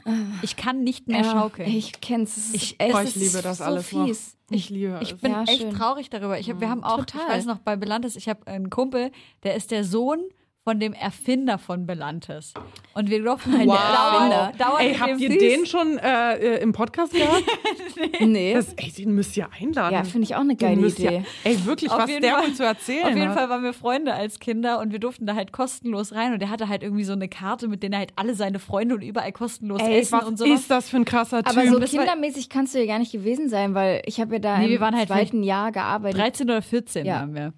[0.43, 1.69] Ich kann nicht mehr Ja, schaukeln.
[1.69, 2.37] Ich kenn's.
[2.37, 4.07] Es ist, Ich- es Oh, ich ist liebe das so alles noch.
[4.07, 4.37] fies.
[4.49, 5.19] Ich liebe Ich es.
[5.19, 5.75] bin Ja, echt schön.
[5.75, 6.39] traurig darüber.
[6.39, 7.23] Ich hab, wir haben auch, Total.
[7.23, 9.11] ich weiß noch, bei Belantes, ich habe einen Kumpel,
[9.43, 10.21] der ist der Sohn
[10.69, 12.53] von dem Erfinder von Belantes.
[12.93, 13.79] Und wir durften halt Wow.
[13.79, 17.45] dauernd, dauernd Ey, habt ihr Süß- den schon äh, äh, im Podcast gehabt?
[18.21, 18.53] Nee.
[18.55, 19.95] Das, ey, den müsst ihr einladen.
[19.95, 21.03] ja, finde ich auch eine geile Idee.
[21.05, 22.43] Ihr, ey, wirklich, Auf was der Fall.
[22.49, 23.35] wohl zu erzählen Auf jeden hat.
[23.39, 26.51] Fall waren wir Freunde als Kinder und wir durften da halt kostenlos rein und der
[26.51, 29.33] hatte halt irgendwie so eine Karte, mit der er halt alle seine Freunde und überall
[29.33, 30.61] kostenlos Ey, essen was und sowas.
[30.61, 31.57] ist das für ein krasser Typ?
[31.57, 34.59] Aber so kindermäßig kannst du ja gar nicht gewesen sein, weil ich habe ja da
[34.59, 36.21] Nee, im wir waren halt zweiten Jahr gearbeitet.
[36.21, 37.21] 13 oder 14 Ja.
[37.21, 37.53] waren wir.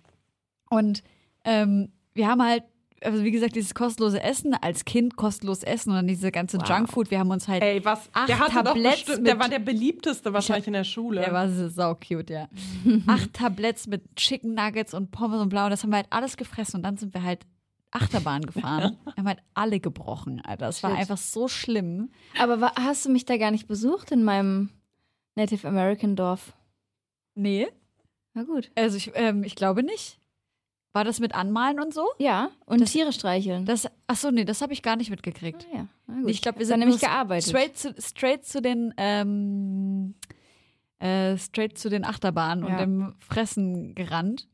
[0.71, 1.03] Und
[1.45, 2.65] ähm, wir haben halt,
[3.03, 7.11] also wie gesagt, dieses kostenlose Essen, als Kind kostenlos essen und dann diese ganze Junkfood,
[7.11, 8.09] wir haben uns halt, Ey, was?
[8.13, 11.21] Acht der hatte doch Tabletts bestimmt, der war der beliebteste wahrscheinlich in der Schule.
[11.21, 12.49] der war so sau cute, ja.
[13.07, 16.37] Acht Tabletts mit Chicken Nuggets und Pommes und blau, und das haben wir halt alles
[16.37, 17.47] gefressen und dann sind wir halt
[17.91, 18.97] Achterbahn gefahren.
[19.05, 20.67] Wir haben halt alle gebrochen, Alter.
[20.67, 22.11] Das war einfach so schlimm.
[22.39, 24.69] Aber wa- hast du mich da gar nicht besucht in meinem
[25.37, 26.53] Native American Dorf?
[27.35, 27.69] Nee,
[28.35, 28.71] Na gut.
[28.75, 30.19] also ich, ähm, ich glaube nicht.
[30.99, 32.05] War das mit Anmalen und so?
[32.19, 33.65] Ja, und Das- Tiere streicheln.
[33.67, 35.65] Das, ach so, nee, das habe ich gar nicht mitgekriegt.
[35.73, 35.89] Ah, ja.
[36.09, 36.31] Na gut.
[36.31, 37.49] Ich glaube, wir sind nämlich gearbeitet.
[37.49, 40.17] Straight zu, straight zu den ähm,
[40.99, 42.79] äh, straight zu den Achterbahnen und Ja.
[42.81, 44.49] dem Fressen gerannt.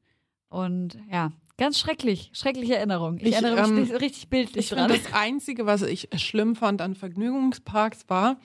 [0.51, 3.17] Und ja, ganz schrecklich, schreckliche Erinnerung.
[3.17, 4.91] Ich, Ich, erinnere mich ähm, nicht richtig bildlich Ich dran.
[4.91, 8.37] finde, das Einzige, was ich schlimm fand an Vergnügungsparks, war,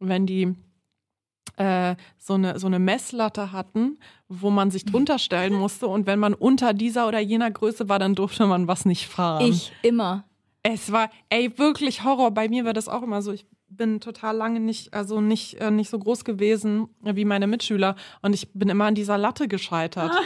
[0.00, 0.54] wenn die
[1.56, 5.86] äh, so, eine, so eine Messlatte hatten, wo man sich drunter stellen musste.
[5.88, 9.46] Und wenn man unter dieser oder jener Größe war, dann durfte man was nicht fahren.
[9.46, 10.24] Ich immer.
[10.62, 12.30] Es war, ey, wirklich Horror.
[12.32, 13.32] Bei mir war das auch immer so.
[13.32, 17.96] Ich bin total lange nicht, also nicht, äh, nicht so groß gewesen wie meine Mitschüler.
[18.22, 20.12] Und ich bin immer an dieser Latte gescheitert.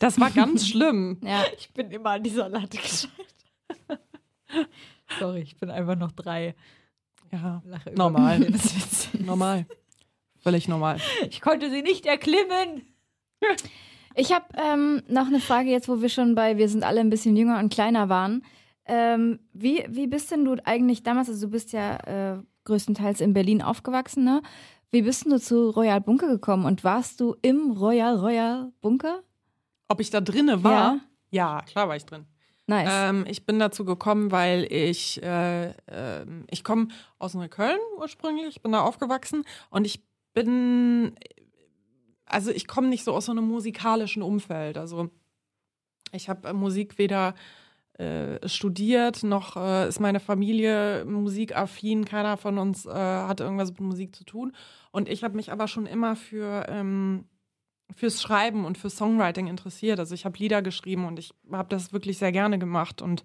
[0.00, 1.18] Das war ganz schlimm.
[1.22, 1.44] Ja.
[1.56, 3.08] ich bin immer an dieser Latte gescheitert.
[5.18, 6.54] Sorry, ich bin einfach noch drei.
[7.32, 8.52] Ja, Lache Normal.
[9.18, 9.66] normal.
[10.44, 10.98] Völlig normal.
[11.30, 12.82] Ich konnte sie nicht erklimmen.
[14.14, 17.08] Ich habe ähm, noch eine Frage jetzt, wo wir schon bei Wir sind alle ein
[17.08, 18.44] bisschen jünger und kleiner waren.
[18.84, 21.96] Ähm, wie, wie bist denn du eigentlich damals, also du bist ja
[22.34, 24.42] äh, größtenteils in Berlin aufgewachsen, ne?
[24.90, 29.22] Wie bist denn du zu Royal Bunker gekommen und warst du im Royal Royal Bunker?
[29.88, 30.72] Ob ich da drinne war?
[30.72, 31.00] Ja.
[31.30, 32.26] Ja, klar war ich drin.
[32.66, 32.90] Nice.
[32.92, 36.88] Ähm, ich bin dazu gekommen, weil ich, äh, ähm, ich komme
[37.18, 40.02] aus Neukölln ursprünglich, ich bin da aufgewachsen und ich
[40.34, 41.14] bin,
[42.26, 44.76] also ich komme nicht so aus so einem musikalischen Umfeld.
[44.76, 45.10] Also
[46.12, 47.34] ich habe Musik weder
[47.94, 53.80] äh, studiert, noch äh, ist meine Familie musikaffin, keiner von uns äh, hat irgendwas mit
[53.80, 54.52] Musik zu tun.
[54.90, 57.26] Und ich habe mich aber schon immer für ähm,
[57.94, 59.98] fürs Schreiben und fürs Songwriting interessiert.
[59.98, 63.24] Also ich habe Lieder geschrieben und ich habe das wirklich sehr gerne gemacht und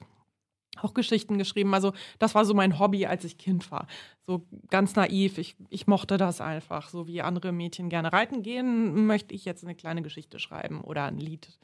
[0.83, 1.73] auch Geschichten geschrieben.
[1.73, 3.87] Also das war so mein Hobby, als ich Kind war.
[4.21, 5.37] So ganz naiv.
[5.37, 6.89] Ich, ich mochte das einfach.
[6.89, 11.05] So wie andere Mädchen gerne reiten gehen, möchte ich jetzt eine kleine Geschichte schreiben oder
[11.05, 11.57] ein Lied.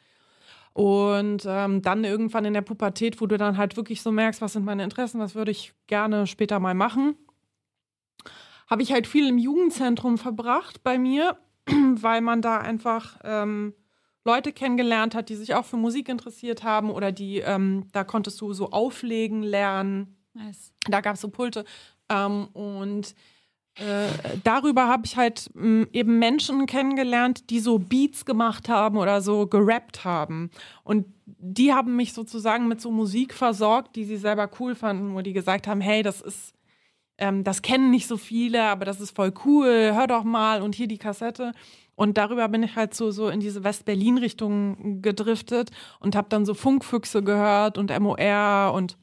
[0.74, 4.54] Und ähm, dann irgendwann in der Pubertät, wo du dann halt wirklich so merkst, was
[4.54, 7.16] sind meine Interessen, was würde ich gerne später mal machen,
[8.70, 11.38] habe ich halt viel im Jugendzentrum verbracht bei mir
[12.02, 13.74] weil man da einfach ähm,
[14.26, 18.42] Leute kennengelernt hat, die sich auch für Musik interessiert haben oder die, ähm, da konntest
[18.42, 20.18] du so auflegen lernen.
[20.34, 20.74] Nice.
[20.90, 21.64] Da gab es so Pulte.
[22.10, 23.16] Ähm, und
[23.76, 24.08] äh,
[24.44, 29.46] darüber habe ich halt mh, eben Menschen kennengelernt, die so Beats gemacht haben oder so
[29.46, 30.50] gerappt haben.
[30.84, 35.22] Und die haben mich sozusagen mit so Musik versorgt, die sie selber cool fanden, wo
[35.22, 36.56] die gesagt haben, hey, das ist
[37.18, 40.76] ähm, das kennen nicht so viele, aber das ist voll cool, hör doch mal und
[40.76, 41.54] hier die Kassette.
[41.96, 46.54] Und darüber bin ich halt so, so in diese West-Berlin-Richtung gedriftet und habe dann so
[46.54, 48.98] Funkfüchse gehört und MOR und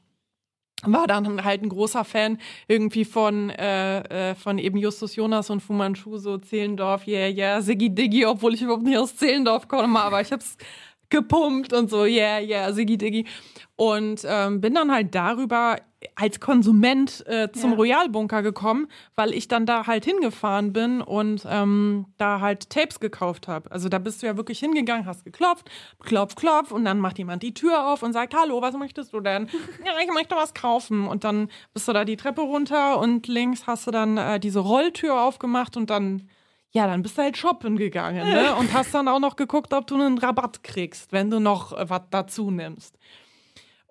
[0.85, 2.37] war dann halt ein großer Fan
[2.67, 7.61] irgendwie von, äh, äh, von eben Justus Jonas und Fu Manchu, so Zehlendorf, yeah, yeah,
[7.61, 10.57] Siggi Diggi, obwohl ich überhaupt nicht aus Zehlendorf komme, aber ich hab's
[11.09, 13.25] gepumpt und so, yeah, yeah, Siggi Diggi.
[13.75, 15.77] Und ähm, bin dann halt darüber
[16.15, 17.77] als Konsument äh, zum Ja.
[17.77, 23.47] Royalbunker gekommen, weil ich dann da halt hingefahren bin und ähm, da halt Tapes gekauft
[23.47, 23.71] habe.
[23.71, 27.43] Also da bist du ja wirklich hingegangen, hast geklopft, klopf, klopf und dann macht jemand
[27.43, 29.49] die Tür auf und sagt, hallo, was möchtest du denn?
[29.85, 31.07] ja, ich möchte was kaufen.
[31.07, 34.59] Und dann bist du da die Treppe runter und links hast du dann äh, diese
[34.59, 36.29] Rolltür aufgemacht und dann
[36.75, 38.55] ja, dann bist du halt shoppen gegangen ne?
[38.59, 41.87] und hast dann auch noch geguckt, ob du einen Rabatt kriegst, wenn du noch äh,
[41.87, 42.97] was dazu nimmst.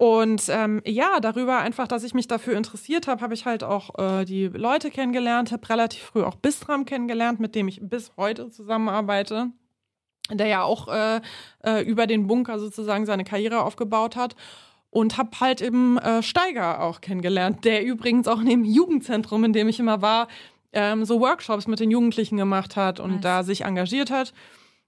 [0.02, 3.96] Und ähm, ja, darüber einfach, dass ich mich dafür interessiert habe, habe ich halt auch
[4.00, 8.50] äh, die Leute kennengelernt, habe relativ früh auch Bistram kennengelernt, mit dem ich bis heute
[8.50, 9.52] zusammenarbeite,
[10.28, 11.20] der ja auch äh,
[11.64, 14.34] äh, über den Bunker sozusagen seine Karriere aufgebaut hat.
[14.90, 19.52] und habe halt eben äh, Steiger auch kennengelernt, der übrigens auch in dem Jugendzentrum, in
[19.52, 20.26] dem ich immer war,
[20.72, 23.20] ähm, so Workshops mit den Jugendlichen gemacht hat und nice.
[23.20, 24.34] da sich engagiert hat.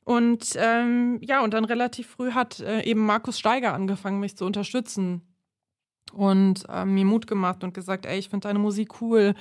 [0.05, 4.45] Und ähm, ja, und dann relativ früh hat äh, eben Markus Steiger angefangen, mich zu
[4.45, 5.23] unterstützen
[6.13, 9.35] und äh, mir Mut gemacht und gesagt, ey, ich finde deine Musik cool.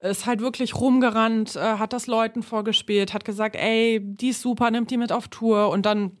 [0.00, 4.70] Ist halt wirklich rumgerannt, äh, hat das Leuten vorgespielt, hat gesagt, ey, die ist super,
[4.70, 5.70] nimmt die mit auf Tour.
[5.70, 6.18] Und dann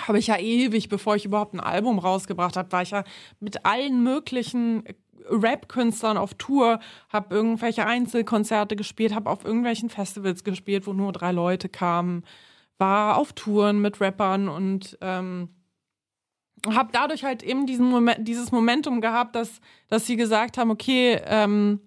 [0.00, 3.04] habe ich ja ewig, bevor ich überhaupt ein Album rausgebracht habe, war ich ja
[3.38, 4.82] mit allen möglichen
[5.30, 11.32] Rap-Künstlern auf Tour, habe irgendwelche Einzelkonzerte gespielt, habe auf irgendwelchen Festivals gespielt, wo nur drei
[11.32, 12.24] Leute kamen,
[12.78, 15.50] war auf Touren mit Rappern und ähm,
[16.66, 21.20] habe dadurch halt eben diesen Moment, dieses Momentum gehabt, dass, dass sie gesagt haben, okay,
[21.24, 21.80] ähm,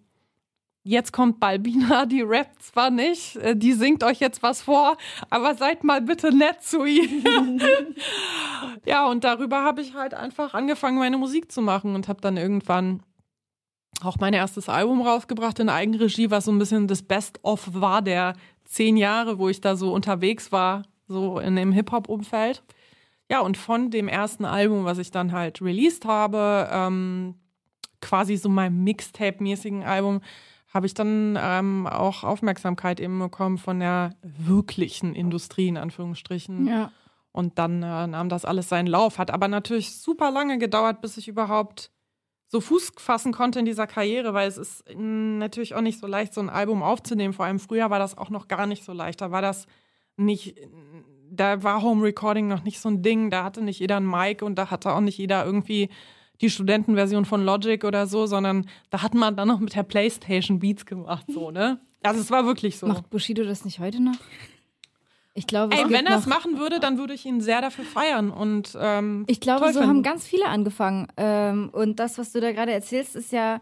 [0.83, 4.97] jetzt kommt Balbina, die rappt zwar nicht, äh, die singt euch jetzt was vor,
[5.29, 7.07] aber seid mal bitte nett zu ihr.
[8.85, 12.37] ja, und darüber habe ich halt einfach angefangen, meine Musik zu machen und habe dann
[12.37, 13.03] irgendwann
[14.03, 18.33] auch mein erstes Album rausgebracht in Eigenregie, was so ein bisschen das Best-of war der
[18.71, 22.63] zehn Jahre, wo ich da so unterwegs war, so in dem Hip-Hop-Umfeld.
[23.29, 27.35] Ja, und von dem ersten Album, was ich dann halt released habe, ähm,
[27.99, 30.21] quasi so meinem Mixtape-mäßigen Album,
[30.73, 36.65] habe ich dann ähm, auch Aufmerksamkeit eben bekommen von der wirklichen Industrie, in Anführungsstrichen.
[36.65, 36.91] Ja.
[37.33, 39.17] Und dann äh, nahm das alles seinen Lauf.
[39.17, 41.91] Hat aber natürlich super lange gedauert, bis ich überhaupt
[42.51, 46.33] so Fuß fassen konnte in dieser Karriere, weil es ist natürlich auch nicht so leicht,
[46.33, 47.33] so ein Album aufzunehmen.
[47.33, 49.21] Vor allem früher war das auch noch gar nicht so leicht.
[49.21, 49.67] Da war das
[50.17, 50.57] nicht,
[51.29, 53.29] da war Home Recording noch nicht so ein Ding.
[53.29, 55.87] Da hatte nicht jeder ein Mic und da hatte auch nicht jeder irgendwie
[56.41, 60.59] die Studentenversion von Logic oder so, sondern da hat man dann noch mit der Playstation
[60.59, 61.79] Beats gemacht, so, ne?
[62.03, 62.87] Also es war wirklich so.
[62.87, 64.17] Macht Bushido das nicht heute noch?
[65.33, 68.31] Ich glaube, Ey, wenn er es machen würde, dann würde ich ihn sehr dafür feiern
[68.31, 69.87] und ähm, ich glaube, so finden.
[69.87, 71.07] haben ganz viele angefangen.
[71.15, 73.61] Ähm, und das, was du da gerade erzählst, ist ja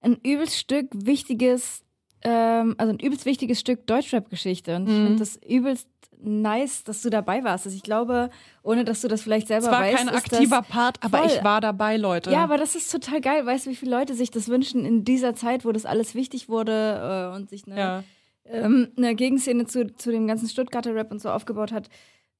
[0.00, 1.84] ein übelst Stück wichtiges,
[2.22, 4.74] ähm, also ein übelst wichtiges Stück Deutschrap-Geschichte.
[4.74, 4.90] Und mhm.
[4.90, 5.88] ich finde das übelst
[6.24, 7.66] nice, dass du dabei warst.
[7.66, 8.30] Also ich glaube,
[8.62, 10.00] ohne dass du das vielleicht selber weißt.
[10.00, 11.26] Es war kein aktiver Part, aber voll.
[11.28, 12.30] ich war dabei, Leute.
[12.30, 13.44] Ja, aber das ist total geil.
[13.46, 16.48] Weißt du, wie viele Leute sich das wünschen in dieser Zeit, wo das alles wichtig
[16.48, 18.04] wurde äh, und sich eine, ja.
[18.46, 21.88] Ähm, eine Gegenszene zu, zu dem ganzen Stuttgarter Rap und so aufgebaut hat.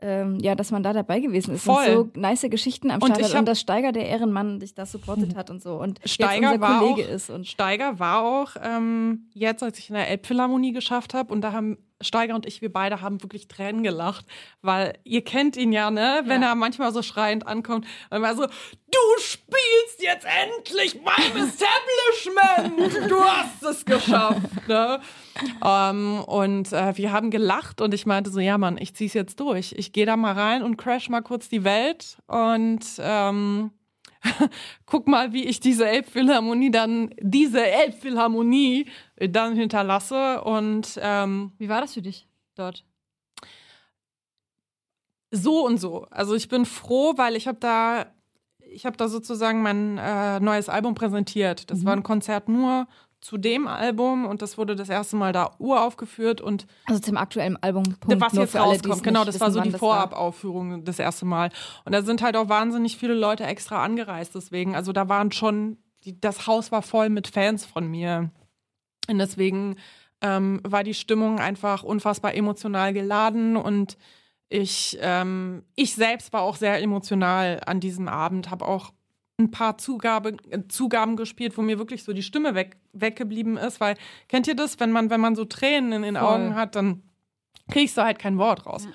[0.01, 1.97] Ähm, ja, dass man da dabei gewesen ist Voll.
[1.97, 4.87] und so nice Geschichten am Start und hat und dass Steiger der Ehrenmann dich da
[4.87, 9.31] supportet hat und so und Steiger unser Kollege auch, ist und Steiger war auch ähm,
[9.33, 12.73] jetzt, als ich in der Elbphilharmonie geschafft habe und da haben Steiger und ich, wir
[12.73, 14.27] beide haben wirklich Tränen gelacht,
[14.63, 16.23] weil ihr kennt ihn ja, ne?
[16.27, 16.49] Wenn ja.
[16.49, 23.11] er manchmal so schreiend ankommt und war so, du spielst jetzt endlich beim Establishment!
[23.11, 25.01] Du hast es geschafft, ne?
[25.61, 29.15] Um, ähm, und äh, wir haben gelacht und ich meinte so, ja Mann, ich zieh's
[29.15, 29.75] jetzt durch.
[29.77, 33.73] Ich gehe da mal rein und crash mal kurz die Welt und ähm,
[34.87, 40.43] guck mal, wie ich diese Elbphilharmonie dann, diese Elbphilharmonie dann hinterlasse.
[40.43, 42.85] Und ähm, wie war das für dich dort?
[45.31, 46.07] So und so.
[46.11, 48.07] Also ich bin froh, weil ich habe da,
[48.59, 51.71] ich habe da sozusagen mein äh, neues Album präsentiert.
[51.71, 51.85] Das mhm.
[51.87, 52.87] war ein Konzert nur
[53.25, 57.57] zu dem Album und das wurde das erste Mal da uraufgeführt und also zum aktuellen
[57.57, 59.03] Album Punkt, was jetzt rauskommt.
[59.03, 61.49] genau das war so die Vorabaufführung das erste Mal.
[61.87, 64.77] Und da sind halt auch wahnsinnig viele Leute extra angereist deswegen.
[64.77, 68.31] Also da waren schon die, das Haus war voll mit Fans von mir.
[69.09, 69.77] Und deswegen
[70.21, 73.97] ähm, war die Stimmung einfach unfassbar emotional geladen und
[74.51, 78.93] ich ähm, ich selbst war auch sehr emotional an diesem Abend habe auch
[79.39, 80.37] ein paar Zugabe,
[80.69, 83.97] Zugaben gespielt, wo mir wirklich so die Stimme weg, weggeblieben ist, weil
[84.29, 86.25] kennt ihr das, wenn man, wenn man so Tränen in den Voll.
[86.25, 87.03] Augen hat, dann
[87.71, 88.87] kriegst du halt kein Wort raus.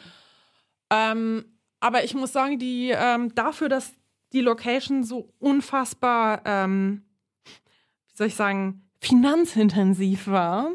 [0.91, 1.11] Ja.
[1.11, 1.45] Ähm,
[1.81, 3.93] aber ich muss sagen, die ähm, dafür, dass
[4.33, 7.03] die Location so unfassbar, ähm,
[7.45, 10.71] wie soll ich sagen, finanzintensiv war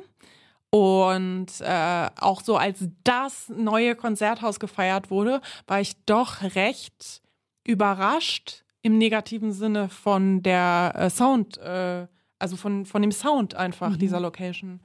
[0.70, 7.22] und äh, auch so als das neue Konzerthaus gefeiert wurde, war ich doch recht
[7.64, 12.06] überrascht, im negativen Sinne von der äh, Sound, äh,
[12.38, 13.98] also von, von dem Sound einfach mhm.
[13.98, 14.82] dieser Location.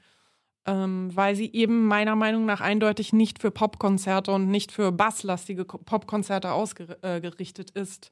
[0.65, 5.65] Ähm, weil sie eben meiner Meinung nach eindeutig nicht für Popkonzerte und nicht für basslastige
[5.65, 8.11] Popkonzerte ausgerichtet äh, ist.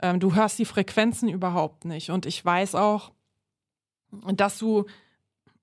[0.00, 2.10] Ähm, du hörst die Frequenzen überhaupt nicht.
[2.10, 3.10] Und ich weiß auch,
[4.32, 4.86] dass du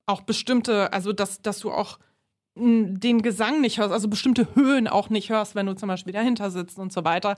[0.05, 1.99] auch bestimmte, also dass, dass du auch
[2.55, 6.51] den Gesang nicht hörst, also bestimmte Höhen auch nicht hörst, wenn du zum Beispiel dahinter
[6.51, 7.38] sitzt und so weiter.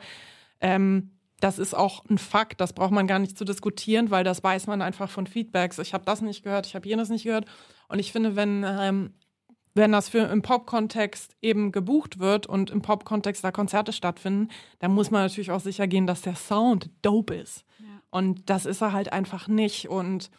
[0.60, 4.44] Ähm, das ist auch ein Fakt, das braucht man gar nicht zu diskutieren, weil das
[4.44, 5.80] weiß man einfach von Feedbacks.
[5.80, 7.46] Ich habe das nicht gehört, ich habe jenes nicht gehört.
[7.88, 9.14] Und ich finde, wenn, ähm,
[9.74, 14.94] wenn das für im Pop-Kontext eben gebucht wird und im Pop-Kontext da Konzerte stattfinden, dann
[14.94, 17.66] muss man natürlich auch sicher gehen, dass der Sound dope ist.
[17.80, 17.86] Ja.
[18.10, 19.90] Und das ist er halt einfach nicht.
[19.90, 20.32] Und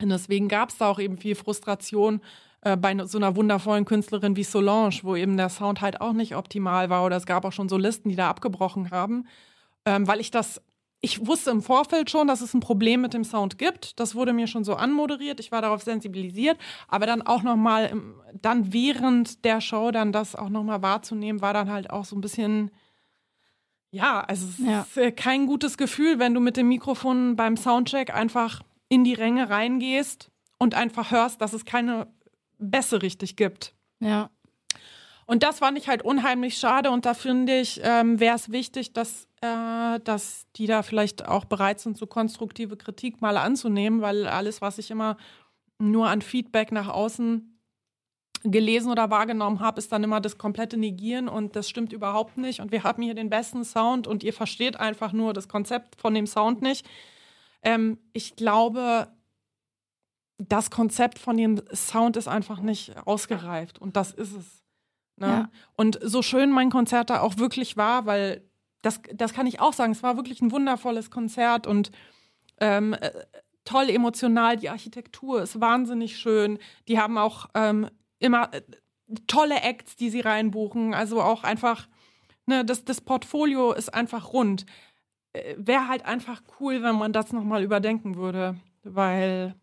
[0.00, 2.22] deswegen gab es da auch eben viel Frustration
[2.62, 6.34] äh, bei so einer wundervollen Künstlerin wie Solange, wo eben der Sound halt auch nicht
[6.34, 7.04] optimal war.
[7.04, 9.26] Oder es gab auch schon Solisten, die da abgebrochen haben.
[9.84, 10.60] Ähm, weil ich das
[11.04, 13.98] ich wusste im Vorfeld schon, dass es ein Problem mit dem Sound gibt.
[13.98, 15.40] Das wurde mir schon so anmoderiert.
[15.40, 16.56] Ich war darauf sensibilisiert.
[16.86, 17.92] Aber dann auch nochmal,
[18.40, 22.20] dann während der Show dann das auch nochmal wahrzunehmen, war dann halt auch so ein
[22.20, 22.70] bisschen,
[23.90, 24.82] ja, also es ja.
[24.82, 29.14] ist äh, kein gutes Gefühl, wenn du mit dem Mikrofon beim Soundcheck einfach in die
[29.14, 32.06] Ränge reingehst und einfach hörst, dass es keine
[32.58, 33.74] Bässe richtig gibt.
[33.98, 34.30] Ja.
[35.26, 38.92] Und das fand ich halt unheimlich schade und da finde ich, ähm, wäre es wichtig,
[38.92, 44.26] dass, äh, dass die da vielleicht auch bereit sind, so konstruktive Kritik mal anzunehmen, weil
[44.26, 45.16] alles, was ich immer
[45.78, 47.48] nur an Feedback nach außen
[48.44, 52.60] gelesen oder wahrgenommen habe, ist dann immer das komplette Negieren und das stimmt überhaupt nicht
[52.60, 56.14] und wir haben hier den besten Sound und ihr versteht einfach nur das Konzept von
[56.14, 56.88] dem Sound nicht.
[57.62, 59.08] Ähm, ich glaube,
[60.38, 64.62] das Konzept von dem Sound ist einfach nicht ausgereift und das ist es.
[65.16, 65.26] Ne?
[65.26, 65.50] Ja.
[65.76, 68.48] Und so schön mein Konzert da auch wirklich war, weil
[68.82, 71.90] das, das kann ich auch sagen, es war wirklich ein wundervolles Konzert und
[72.60, 73.10] ähm, äh,
[73.64, 76.58] toll emotional, die Architektur ist wahnsinnig schön.
[76.88, 78.62] Die haben auch ähm, immer äh,
[79.26, 80.94] tolle Acts, die sie reinbuchen.
[80.94, 81.88] Also auch einfach,
[82.46, 84.66] ne, das, das Portfolio ist einfach rund.
[85.32, 89.54] Äh, Wäre halt einfach cool, wenn man das nochmal überdenken würde, weil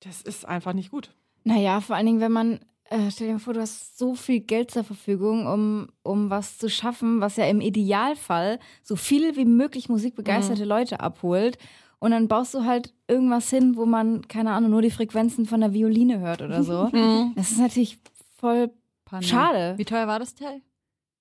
[0.00, 1.14] das ist einfach nicht gut.
[1.44, 2.60] Naja, vor allen Dingen, wenn man
[2.90, 6.58] äh, stell dir mal vor, du hast so viel Geld zur Verfügung, um, um was
[6.58, 10.68] zu schaffen, was ja im Idealfall so viele wie möglich musikbegeisterte mhm.
[10.68, 11.56] Leute abholt.
[12.00, 15.60] Und dann baust du halt irgendwas hin, wo man, keine Ahnung, nur die Frequenzen von
[15.60, 16.88] der Violine hört oder so.
[16.92, 17.32] Mhm.
[17.36, 17.98] Das ist natürlich
[18.38, 18.70] voll
[19.04, 19.22] Panne.
[19.22, 19.74] schade.
[19.76, 20.60] Wie teuer war das Teil?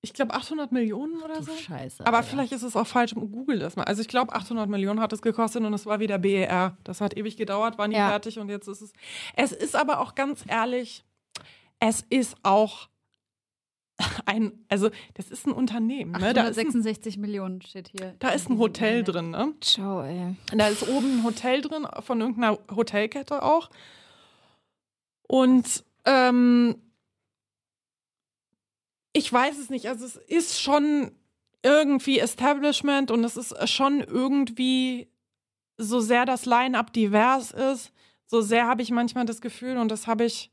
[0.02, 1.52] Ich glaube 800 Millionen oder du so.
[1.52, 2.08] Scheiße.
[2.08, 2.30] Aber Alter.
[2.30, 3.14] vielleicht ist es auch falsch.
[3.14, 3.84] Google das mal.
[3.84, 6.78] Also ich glaube 800 Millionen hat es gekostet und es war wieder BER.
[6.86, 8.08] Das hat ewig gedauert, war nie ja.
[8.08, 8.94] fertig und jetzt ist es.
[9.36, 11.04] Es ist aber auch ganz ehrlich,
[11.80, 12.90] es ist auch
[14.26, 16.12] ein, also das ist ein Unternehmen.
[16.12, 16.30] Ne?
[16.30, 18.16] 866 da Millionen steht hier.
[18.20, 19.54] Da ist ein Hotel drin, ne?
[19.62, 20.36] Ciao, ey.
[20.56, 23.70] Da ist oben ein Hotel drin, von irgendeiner Hotelkette auch.
[25.28, 26.76] Und ähm,
[29.14, 31.12] ich weiß es nicht, also es ist schon
[31.62, 35.10] irgendwie Establishment und es ist schon irgendwie,
[35.78, 37.92] so sehr das Line-up divers ist,
[38.28, 40.52] so sehr habe ich manchmal das Gefühl, und das habe ich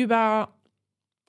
[0.00, 0.54] über,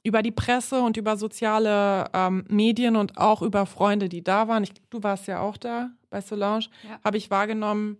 [0.03, 4.63] über die Presse und über soziale ähm, Medien und auch über Freunde, die da waren,
[4.63, 6.99] ich, du warst ja auch da bei Solange, ja.
[7.03, 7.97] habe ich wahrgenommen,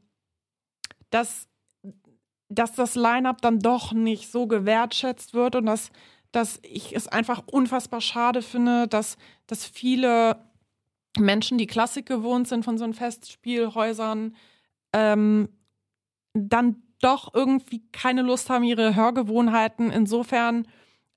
[1.09, 1.47] dass,
[2.49, 5.91] dass das Line-up dann doch nicht so gewertschätzt wird und dass,
[6.31, 9.17] dass ich es einfach unfassbar schade finde, dass,
[9.47, 10.37] dass viele
[11.17, 14.35] Menschen, die Klassik gewohnt sind von so einen Festspielhäusern,
[14.93, 15.49] ähm,
[16.33, 20.67] dann doch irgendwie keine Lust haben, ihre Hörgewohnheiten insofern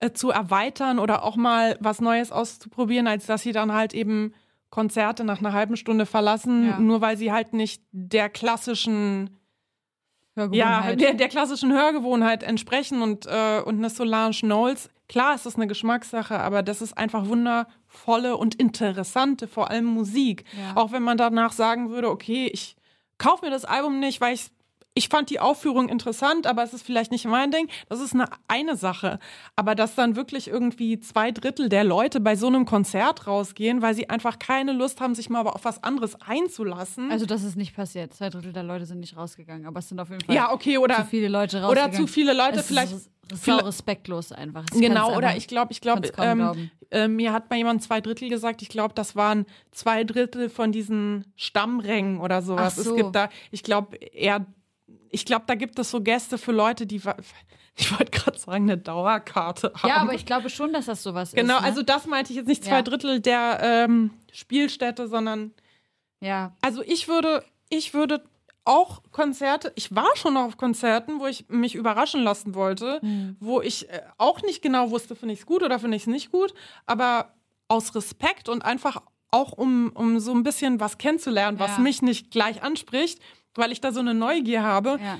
[0.01, 4.35] äh, zu erweitern oder auch mal was Neues auszuprobieren, als dass sie dann halt eben
[4.71, 6.79] Konzerte nach einer halben Stunde verlassen, ja.
[6.79, 9.39] nur weil sie halt nicht der klassischen
[10.35, 14.89] ja, der, der, klassischen Hörgewohnheit entsprechen und, äh, und eine Solange Knowles.
[15.07, 20.45] Klar ist das eine Geschmackssache, aber das ist einfach wundervolle und interessante, vor allem Musik.
[20.59, 20.77] Ja.
[20.77, 22.77] Auch wenn man danach sagen würde, okay, ich
[23.19, 24.51] kaufe mir das Album nicht, weil ich es
[24.95, 27.69] ich fand die Aufführung interessant, aber es ist vielleicht nicht mein Ding.
[27.89, 29.19] Das ist eine, eine Sache.
[29.57, 33.95] Aber dass dann wirklich irgendwie zwei Drittel der Leute bei so einem Konzert rausgehen, weil
[33.95, 37.11] sie einfach keine Lust haben, sich mal auf was anderes einzulassen.
[37.11, 38.13] Also das ist nicht passiert.
[38.13, 40.77] Zwei Drittel der Leute sind nicht rausgegangen, aber es sind auf jeden Fall ja, okay,
[40.77, 41.95] oder, zu viele Leute rausgegangen.
[41.95, 42.93] Oder zu viele Leute es vielleicht.
[42.93, 44.65] Ist sau respektlos einfach.
[44.75, 48.29] Ich genau, oder ich glaube, ich glaube, ähm, äh, mir hat mal jemand zwei Drittel
[48.29, 52.77] gesagt, ich glaube, das waren zwei Drittel von diesen Stammrängen oder sowas.
[52.77, 52.91] So.
[52.91, 54.45] Es gibt da, ich glaube, eher
[55.11, 56.97] ich glaube, da gibt es so Gäste für Leute, die,
[57.77, 59.89] ich wollte gerade sagen, eine Dauerkarte haben.
[59.89, 61.59] Ja, aber ich glaube schon, dass das sowas genau, ist.
[61.59, 62.83] Genau, also das meinte ich jetzt nicht zwei ja.
[62.83, 65.53] Drittel der ähm, Spielstätte, sondern
[66.21, 66.55] ja.
[66.61, 68.23] Also ich würde, ich würde
[68.65, 73.37] auch Konzerte, ich war schon auf Konzerten, wo ich mich überraschen lassen wollte, mhm.
[73.41, 76.07] wo ich äh, auch nicht genau wusste, finde ich es gut oder finde ich es
[76.07, 76.55] nicht gut,
[76.87, 77.35] aber
[77.67, 81.79] aus Respekt und einfach auch um, um so ein bisschen was kennenzulernen, was ja.
[81.79, 83.21] mich nicht gleich anspricht,
[83.55, 84.99] weil ich da so eine Neugier habe.
[85.03, 85.19] Ja.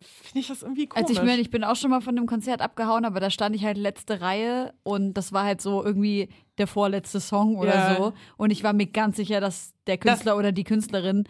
[0.00, 1.08] Finde ich das irgendwie komisch.
[1.08, 3.56] Also ich meine, ich bin auch schon mal von dem Konzert abgehauen, aber da stand
[3.56, 7.96] ich halt letzte Reihe und das war halt so irgendwie der vorletzte Song oder ja.
[7.96, 8.12] so.
[8.36, 11.24] Und ich war mir ganz sicher, dass der Künstler das oder die Künstlerin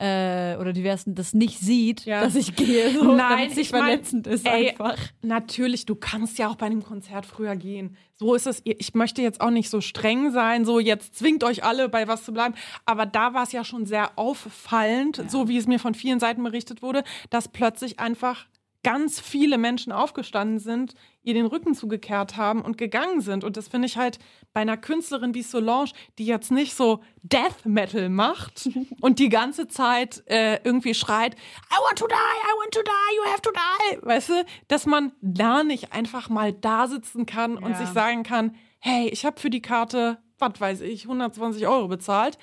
[0.00, 2.22] äh, oder diversen das nicht sieht, Ja.
[2.22, 4.96] dass ich gehe, so, Nein, es nicht ich mein, verletzend ist ey, einfach.
[5.22, 7.96] Natürlich, du kannst ja auch bei einem Konzert früher gehen.
[8.14, 8.62] So ist es.
[8.64, 12.24] Ich möchte jetzt auch nicht so streng sein, so jetzt zwingt euch alle bei was
[12.24, 12.54] zu bleiben.
[12.86, 16.42] Aber da war es ja schon sehr auffallend, so wie es mir von vielen Seiten
[16.42, 18.46] berichtet wurde, dass plötzlich einfach
[18.82, 23.44] ganz viele Menschen aufgestanden sind, ihr den Rücken zugekehrt haben und gegangen sind.
[23.44, 24.18] Und das finde ich halt
[24.52, 28.68] bei einer Künstlerin wie Solange, die jetzt nicht so Death Metal macht
[29.00, 33.16] und die ganze Zeit äh, irgendwie schreit, I want to die, I want to die,
[33.16, 34.06] you have to die.
[34.06, 37.76] Weißt du, dass man da nicht einfach mal da sitzen kann und Ja.
[37.76, 42.38] sich sagen kann, hey, ich habe für die Karte, was weiß ich, 120 Euro bezahlt.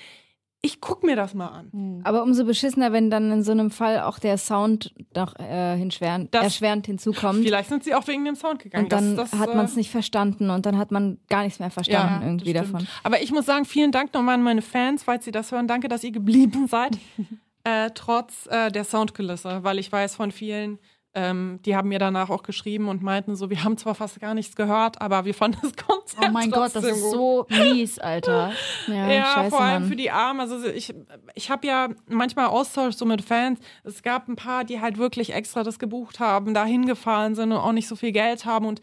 [0.68, 2.02] Ich guck mir das mal an.
[2.04, 6.34] Aber umso beschissener, wenn dann in so einem Fall auch der Sound noch äh, hinschwerend,
[6.36, 7.42] Das- erschwerend hinzukommt.
[7.42, 8.84] Vielleicht sind sie auch wegen dem Sound gegangen.
[8.84, 11.44] Und dann Das- das, hat äh, man es nicht verstanden und dann hat man gar
[11.44, 12.86] nichts mehr verstanden Ja, irgendwie davon.
[13.04, 15.68] Aber ich muss sagen, vielen Dank nochmal an meine Fans, falls sie das hören.
[15.68, 16.98] Danke, dass ihr geblieben seid,
[17.64, 20.80] äh, trotz äh, der Soundkulisse, weil ich weiß von vielen,
[21.20, 24.36] ähm, die haben mir danach auch geschrieben und meinten so, wir haben zwar fast gar
[24.36, 27.12] nichts gehört, aber wir fanden das Konzert Oh mein Gott, das ist gut.
[27.12, 28.52] so mies, Alter.
[28.88, 29.90] Ja, Ja, scheiße, vor allem Mann.
[29.90, 30.40] für die Armen.
[30.42, 30.94] Also ich,
[31.34, 33.60] ich habe ja manchmal Austausch so mit Fans.
[33.84, 37.58] Es gab ein paar, die halt wirklich extra das gebucht haben, da hingefahren sind und
[37.58, 38.80] auch nicht so viel Geld haben und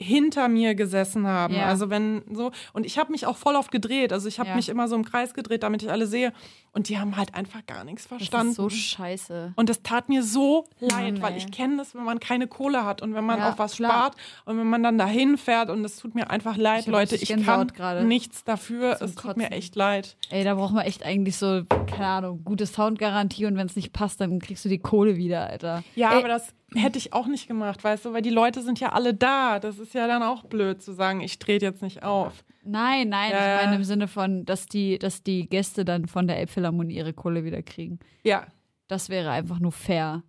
[0.00, 1.54] hinter mir gesessen haben.
[1.54, 1.66] Ja.
[1.66, 4.12] Also wenn so und ich habe mich auch voll oft gedreht.
[4.12, 4.54] Also ich habe Ja.
[4.56, 6.32] mich immer so im Kreis gedreht, damit ich alle sehe
[6.72, 8.48] und die haben halt einfach gar nichts verstanden.
[8.48, 9.52] Das ist so scheiße.
[9.56, 12.84] und das tat mir so leid, Mann, weil ich kenne das, wenn man keine Kohle
[12.84, 13.90] hat und wenn man Ja, auf was klar.
[13.90, 17.16] spart und wenn man dann dahin fährt und es tut mir einfach leid, Ich Leute.
[17.16, 18.04] Ich kann gerade.
[18.04, 18.98] nichts dafür.
[19.00, 19.52] Es tut mir Kotzen.
[19.58, 20.16] echt leid.
[20.30, 23.92] Ey, da braucht man echt eigentlich so, keine Ahnung, gute Soundgarantie und wenn es nicht
[23.92, 25.82] passt, dann kriegst du die Kohle wieder, Alter.
[25.96, 28.80] Ja, Ey, aber das hätte ich auch nicht gemacht, weißt du, weil die Leute sind
[28.80, 29.58] ja alle da.
[29.58, 32.44] Das ist ja dann auch blöd zu sagen, ich drehe jetzt nicht auf.
[32.64, 36.26] Nein, nein, Ja, ich meine im Sinne von, dass die, dass die Gäste dann von
[36.26, 37.98] der Elbphilharmonie ihre Kohle wieder kriegen.
[38.22, 38.46] Ja.
[38.88, 40.22] Das wäre einfach nur fair.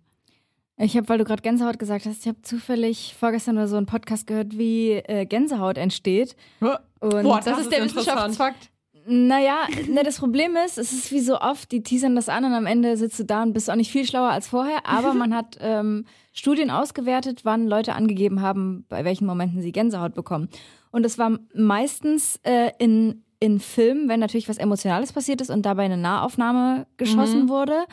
[0.78, 3.84] Ich habe, weil du gerade Gänsehaut gesagt hast, ich habe zufällig vorgestern oder so einen
[3.84, 6.36] Podcast gehört, wie äh, Gänsehaut entsteht.
[6.60, 8.06] Und Boah, Das, ist der interessant.
[8.06, 8.70] Wissenschaftsfakt.
[9.12, 12.52] Naja, ne, das Problem ist, es ist wie so oft, die teasern das an und
[12.52, 15.34] am Ende sitzt du da und bist auch nicht viel schlauer als vorher, aber man
[15.34, 20.48] hat ähm, Studien ausgewertet, wann Leute angegeben haben, bei welchen Momenten sie Gänsehaut bekommen.
[20.92, 25.66] Und es war meistens äh, in, in Filmen, wenn natürlich was Emotionales passiert ist und
[25.66, 27.84] dabei eine Nahaufnahme geschossen wurde.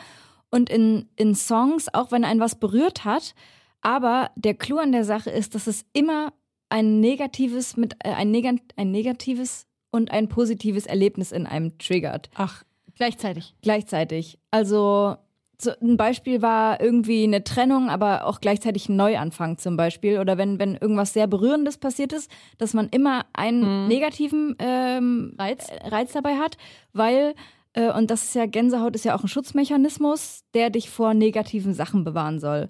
[0.50, 3.34] Und in, in Songs, auch wenn einen was berührt hat.
[3.80, 6.32] Aber der Clou an der Sache ist, dass es immer
[6.68, 12.30] ein negatives mit äh, ein, Negat ein negatives und ein positives Erlebnis in einem triggert.
[12.34, 12.64] Ach,
[12.98, 13.54] Gleichzeitig.
[13.62, 14.38] Gleichzeitig.
[14.50, 15.16] Also
[15.60, 20.18] so ein Beispiel war irgendwie eine Trennung, aber auch gleichzeitig ein Neuanfang zum Beispiel.
[20.18, 25.68] Oder wenn, wenn irgendwas sehr Berührendes passiert ist, dass man immer einen negativen ähm, Reiz?
[25.68, 26.56] äh, Reiz dabei hat,
[26.92, 27.34] weil,
[27.72, 31.74] äh, und das ist ja, Gänsehaut ist ja auch ein Schutzmechanismus, der dich vor negativen
[31.74, 32.68] Sachen bewahren soll.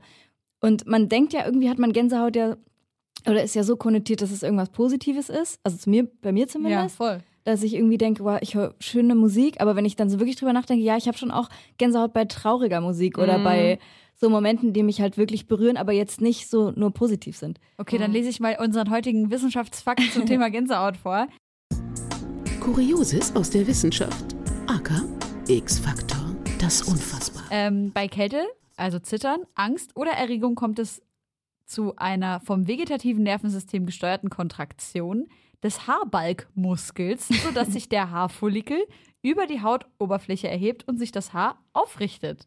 [0.61, 2.57] Und man denkt ja, irgendwie hat man Gänsehaut ja,
[3.27, 5.61] oder ist ja so konnotiert, dass es irgendwas Positives ist.
[5.65, 7.21] Also zu mir, bei mir zumindest voll.
[7.45, 10.37] dass ich irgendwie denke, wow, ich höre schöne Musik, aber wenn ich dann so wirklich
[10.37, 11.49] drüber nachdenke, ja, ich habe schon auch
[11.79, 13.79] Gänsehaut bei trauriger Musik oder bei
[14.21, 17.61] so Momenten, die mich halt wirklich berühren, aber jetzt nicht so nur positiv sind.
[17.77, 21.29] Okay, dann lese ich mal unseren heutigen Wissenschaftsfakt zum Thema Gänsehaut vor.
[22.61, 24.37] Kurioses aus der Wissenschaft.
[24.67, 25.05] Aka
[25.47, 26.19] X-Faktor.
[26.59, 27.47] Das Unfassbare.
[27.51, 28.45] Ähm, bei Kälte,
[28.77, 31.01] also Zittern, Angst oder Erregung kommt es
[31.69, 35.29] zu einer vom vegetativen Nervensystem gesteuerten Kontraktion
[35.63, 38.79] des Haarbalgmuskels, sodass sich der Haarfollikel
[39.23, 42.47] über die Hautoberfläche erhebt und sich das Haar aufrichtet.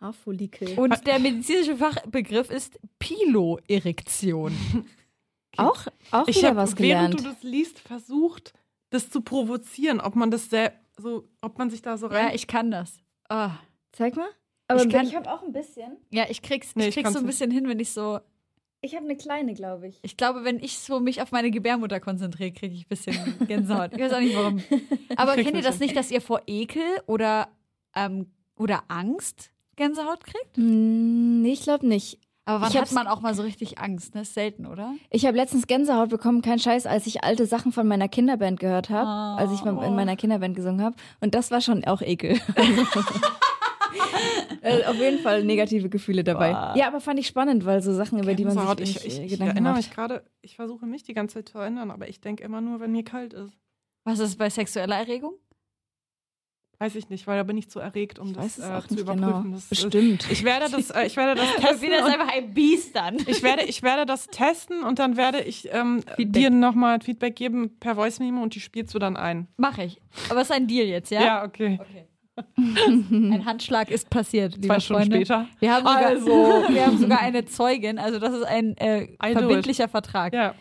[0.00, 0.78] Haarfollikel.
[0.78, 4.52] Und der medizinische Fachbegriff ist Piloerektion.
[5.56, 7.20] Auch, auch ich wieder habe, was während gelernt.
[7.20, 8.54] du das liest, versucht,
[8.90, 12.28] das zu provozieren, ob man das sehr, so, ob man sich da so rein.
[12.28, 13.02] Ja, ich kann das.
[13.28, 13.50] Ah.
[13.90, 14.28] Zeig mal.
[14.68, 15.96] Aber Ich kann- ich habe auch ein bisschen.
[16.10, 17.32] Ja, ich krieg's, Nee, ich ich krieg's kann's so ein nicht.
[17.36, 18.20] bisschen hin, wenn ich so.
[18.82, 19.98] Ich habe eine kleine, glaube ich.
[20.02, 23.92] Ich glaube, wenn ich so mich auf meine Gebärmutter konzentriere, kriege ich ein bisschen Gänsehaut.
[23.92, 24.62] Ich weiß auch nicht warum.
[25.16, 27.48] Aber kennt ihr das nicht, dass ihr vor Ekel oder,
[27.94, 30.56] ähm, oder Angst Gänsehaut kriegt?
[30.56, 32.18] Hm, nee, ich glaube nicht.
[32.46, 34.14] Aber wann hat man auch mal so richtig Angst?
[34.14, 34.22] Ne?
[34.22, 34.94] Ist selten, oder?
[35.10, 38.88] Ich habe letztens Gänsehaut bekommen, kein Scheiß, als ich alte Sachen von meiner Kinderband gehört
[38.88, 40.96] habe, als ich mal in meiner Kinderband gesungen habe.
[41.20, 42.40] Und das war schon auch Ekel.
[44.62, 46.50] äh, auf jeden Fall negative Gefühle dabei.
[46.76, 49.24] Ja, aber fand ich spannend, weil so Sachen, über die man sich ich, ich, äh,
[49.24, 49.82] ich Gedanken erinnere macht.
[49.82, 52.80] mich gerade, ich versuche mich die ganze Zeit zu erinnern, aber ich denke immer nur,
[52.80, 53.52] wenn mir kalt ist.
[54.04, 55.34] Was ist bei sexueller Erregung?
[56.82, 58.94] Weiß ich nicht, weil da bin ich zu erregt, um Ich das äh, auch zu
[58.94, 59.42] nicht überprüfen.
[59.42, 59.54] genau.
[59.54, 60.26] Das, Bestimmt.
[60.30, 61.90] Ich werde das, äh, ich werde das testen.
[61.90, 63.18] Ist und einfach ein Biest dann.
[63.26, 66.32] ich werde, ich werde das testen und dann werde ich ähm, Feedback.
[66.32, 69.46] dir nochmal Feedback geben per Voice Memo und die spielst du dann ein.
[69.58, 70.00] Mach ich.
[70.30, 71.20] Aber es ist ein Deal jetzt, ja?
[71.22, 71.78] Ja, okay.
[71.82, 72.06] Okay.
[72.56, 75.16] Ein Handschlag ist passiert, liebe Zwei Stunden Freunde.
[75.16, 75.46] später.
[75.60, 76.26] Wir haben, sogar, Also.
[76.68, 79.18] wir haben sogar eine Zeugin, also das ist ein äh, it.
[79.20, 80.32] verbindlicher Vertrag.
[80.32, 80.54] Ja.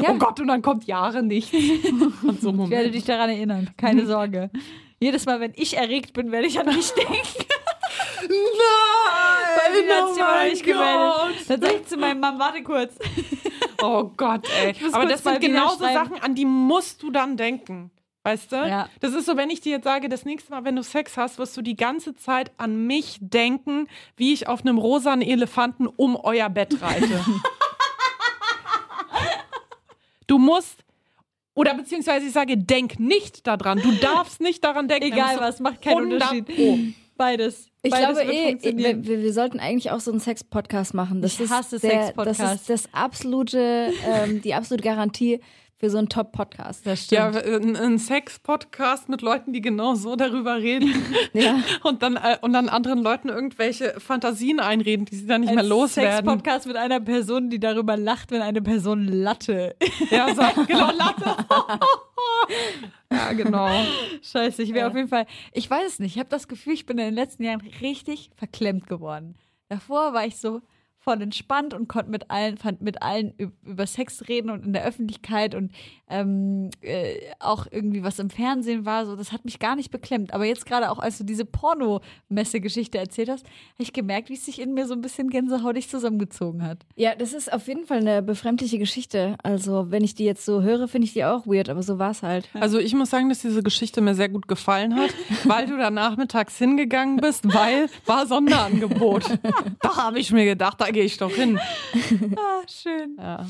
[0.00, 0.10] Ja.
[0.10, 1.52] Oh Gott, und dann kommt Jahre nichts.
[2.40, 4.50] So Ich werde dich daran erinnern, keine Sorge.
[4.98, 7.14] Jedes Mal, wenn ich erregt bin, werde ich an dich denken.
[8.26, 11.48] Weil sie hat sich noch nicht gemeldet.
[11.48, 12.94] Dann sage ich zu meinem Mann, warte kurz.
[13.82, 14.74] Oh Gott, ey.
[14.92, 15.84] Aber das sind genauso.
[15.84, 17.90] Sachen, an die musst du dann denken.
[18.24, 18.56] Weißt du?
[18.56, 18.88] Ja.
[19.00, 21.38] Das ist so, wenn ich dir jetzt sage, das nächste Mal, wenn du Sex hast,
[21.38, 26.16] wirst du die ganze Zeit an mich denken, wie ich auf einem rosanen Elefanten um
[26.16, 27.06] euer Bett reite.
[30.26, 30.84] du musst,
[31.54, 33.80] oder beziehungsweise ich sage, denk nicht daran.
[33.82, 35.12] Du darfst nicht daran denken.
[35.12, 36.46] Egal was, macht keinen 100 Unterschied.
[36.46, 36.78] Pro.
[37.16, 37.68] Beides.
[37.82, 41.20] Ich Beides glaube eh, wir, wir sollten eigentlich auch so einen Sex-Podcast machen.
[41.20, 42.38] Das Ich ist hasse der, Sex-Podcasts.
[42.38, 45.40] Das ist das absolute, ähm, die absolute Garantie
[45.76, 46.86] für so einen Top-Podcast.
[46.86, 47.64] Das Ja, stimmt.
[47.64, 50.92] ein, ein Sex-Podcast mit Leuten, die genau so darüber reden.
[51.32, 51.56] Ja.
[51.82, 55.64] Und dann, äh, und dann anderen Leuten irgendwelche Fantasien einreden, die sie dann nicht mehr
[55.64, 56.12] Ein loswerden.
[56.26, 59.74] Sex-Podcast mit einer Person, die darüber lacht, wenn eine Person Latte.
[60.10, 61.36] Ja, sag, genau, Latte.
[63.10, 63.68] ja, genau.
[64.22, 65.26] Scheiße, ich wäre auf jeden Fall.
[65.52, 66.14] Ich weiß es nicht.
[66.14, 69.36] Ich habe das Gefühl, ich bin in den letzten Jahren richtig verklemmt geworden.
[69.68, 70.60] Davor war ich so
[71.04, 74.72] voll entspannt und konnte mit allen, fand mit allen üb- über Sex reden und in
[74.72, 75.70] der Öffentlichkeit und
[76.08, 79.04] ähm, äh, auch irgendwie was im Fernsehen war.
[79.06, 80.32] So, das hat mich gar nicht beklemmt.
[80.34, 81.44] Aber jetzt gerade auch, als du diese
[82.30, 85.88] Pornomesse-Geschichte erzählt hast, habe ich gemerkt, wie es sich in mir so ein bisschen gänsehautig
[85.88, 86.84] zusammengezogen hat.
[86.96, 89.36] ja, das ist auf jeden Fall eine befremdliche Geschichte.
[89.42, 92.10] Also, wenn ich die jetzt so höre, finde ich die auch weird, aber so war
[92.10, 92.48] es halt.
[92.54, 95.10] Also ich muss sagen, dass diese Geschichte mir sehr gut gefallen hat,
[95.44, 99.24] weil du da nachmittags hingegangen bist, weil war Sonderangebot.
[99.80, 101.58] da habe ich mir gedacht, da gehe ich doch hin.
[102.36, 103.16] Ah, schön.
[103.18, 103.46] Ja.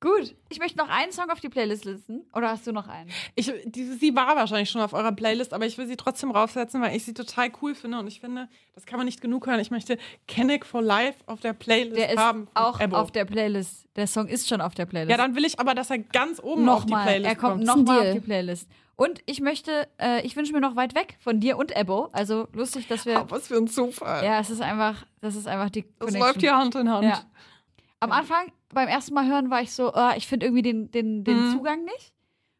[0.00, 0.36] Gut.
[0.48, 2.24] Ich möchte noch einen Song auf die Playlist listen.
[2.32, 3.10] Oder hast du noch einen?
[3.34, 6.80] Ich, diese, sie war wahrscheinlich schon auf eurer Playlist, aber ich will sie trotzdem raufsetzen,
[6.80, 9.58] weil ich sie total cool finde und ich finde, das kann man nicht genug hören.
[9.58, 9.98] Ich möchte
[10.28, 12.46] Kenneck for Life auf der Playlist Der ist haben.
[12.54, 12.96] auch Ebbo.
[12.96, 13.88] auf der Playlist.
[13.96, 15.10] Der Song ist schon auf der Playlist.
[15.10, 17.06] Ja, dann will ich aber, dass er ganz oben auf die nochmal.
[17.06, 18.68] Playlist Er kommt Das ist ein nochmal auf die Playlist.
[19.00, 22.08] Und ich möchte, äh, ich wünsche mir noch weit weg von dir und Ebbo.
[22.12, 23.20] Also lustig, dass wir.
[23.20, 24.24] Ah, was für ein Zufall.
[24.24, 26.20] Ja, es ist einfach, das ist einfach die das Connection.
[26.20, 27.04] läuft hier Hand in Hand.
[27.04, 27.22] Ja.
[28.00, 31.22] Am Anfang, beim ersten Mal hören, war ich so, oh, ich finde irgendwie den, den,
[31.22, 31.52] den Mhm.
[31.52, 32.12] Zugang nicht.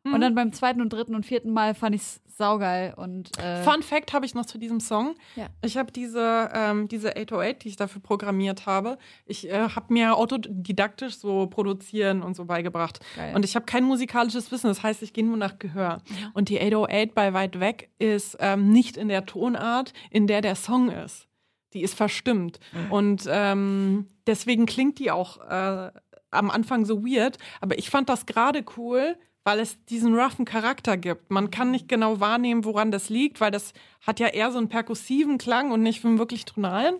[0.05, 2.95] Und dann beim zweiten und dritten und vierten Mal fand ich es saugeil.
[2.97, 5.14] Und, äh, Fun Fact habe ich noch zu diesem Song.
[5.36, 5.49] Ja.
[5.62, 10.16] Ich habe diese, ähm, diese 808, die ich dafür programmiert habe, ich äh, habe mir
[10.16, 13.01] autodidaktisch so produzieren und so beigebracht.
[13.16, 13.34] Geil.
[13.34, 16.01] Und ich habe kein musikalisches Wissen, das heißt, ich gehe nur nach Gehör.
[16.32, 20.55] Und die 808 bei Weit Weg ist ähm, nicht in der Tonart, in der der
[20.55, 21.26] Song ist.
[21.74, 22.61] Die ist verstimmt.
[22.89, 25.91] Und ähm, deswegen klingt die auch äh,
[26.30, 27.36] am Anfang so weird.
[27.61, 29.16] Aber ich fand das gerade cool,
[29.49, 31.30] weil es diesen roughen Charakter gibt.
[31.30, 33.72] Man kann nicht genau wahrnehmen, woran das liegt, weil das
[34.03, 36.96] hat ja eher so einen perkussiven Klang und nicht einen wirklich tonalen.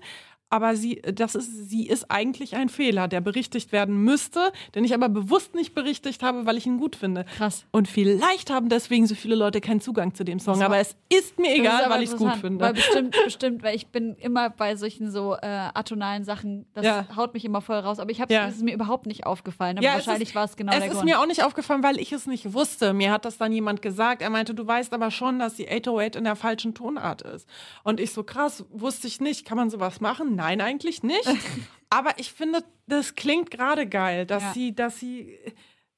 [0.51, 4.95] Aber sie, das ist, sie ist eigentlich ein Fehler, der berichtigt werden müsste, den ich
[4.95, 7.25] aber bewusst nicht berichtigt habe, weil ich ihn gut finde.
[7.37, 7.67] krass.
[7.71, 10.63] Und vielleicht haben deswegen so viele Leute keinen Zugang zu dem Song.
[10.63, 12.65] Aber es ist mir ist egal, aber weil ich es gut finde.
[12.65, 17.07] Weil bestimmt, bestimmt, weil ich bin immer bei solchen so äh, atonalen Sachen, das Ja.
[17.15, 17.99] haut mich immer voll raus.
[17.99, 18.49] Aber ich habe Ja.
[18.49, 19.77] es ist mir überhaupt nicht aufgefallen.
[19.77, 21.05] Aber Ja, es wahrscheinlich ist- war es genau es der ist Grund.
[21.05, 22.95] mir auch nicht aufgefallen, weil ich es nicht wusste.
[22.95, 24.23] Mir hat das dann jemand gesagt.
[24.23, 27.47] Er meinte, du weißt aber schon, dass die 808 in der falschen Tonart ist.
[27.85, 29.45] Und ich so, krass, wusste ich nicht.
[29.45, 30.37] Kann man sowas machen?
[30.39, 31.27] Nein, eigentlich nicht.
[31.91, 34.53] aber ich finde, das klingt gerade geil, dass Ja.
[34.55, 35.37] sie, dass sie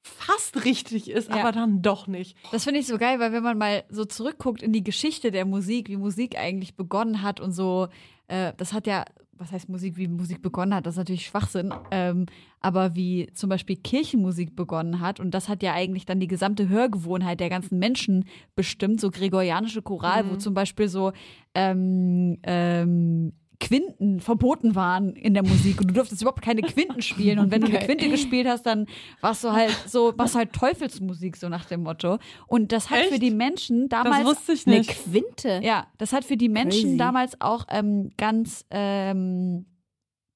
[0.03, 1.35] fast richtig ist, Ja.
[1.37, 2.35] aber dann doch nicht.
[2.51, 5.45] Das finde ich so geil, weil wenn man mal so zurückguckt in die Geschichte der
[5.45, 7.87] Musik, wie Musik eigentlich begonnen hat und so,
[8.27, 11.71] äh, das hat ja, was heißt Musik, wie Musik begonnen hat, das ist natürlich Schwachsinn,
[11.91, 12.25] ähm,
[12.61, 16.67] aber wie zum Beispiel Kirchenmusik begonnen hat und das hat ja eigentlich dann die gesamte
[16.67, 18.25] Hörgewohnheit der ganzen Menschen
[18.55, 21.11] bestimmt, so gregorianische Choral, wo zum Beispiel so
[21.53, 27.39] ähm, ähm, Quinten verboten waren in der Musik und du durftest überhaupt keine Quinten spielen
[27.39, 27.79] und wenn du eine.
[27.79, 28.87] Quinte gespielt hast, dann
[29.21, 33.01] warst du halt so, warst du halt Teufelsmusik so nach dem Motto und das hat
[33.01, 33.13] Echt?
[33.13, 34.89] für die Menschen Das damals wusste ich Eine nicht.
[34.89, 35.61] Quinte.
[35.63, 36.97] ja, das hat für die Menschen Crazy.
[36.97, 39.65] damals auch ähm, ganz ähm,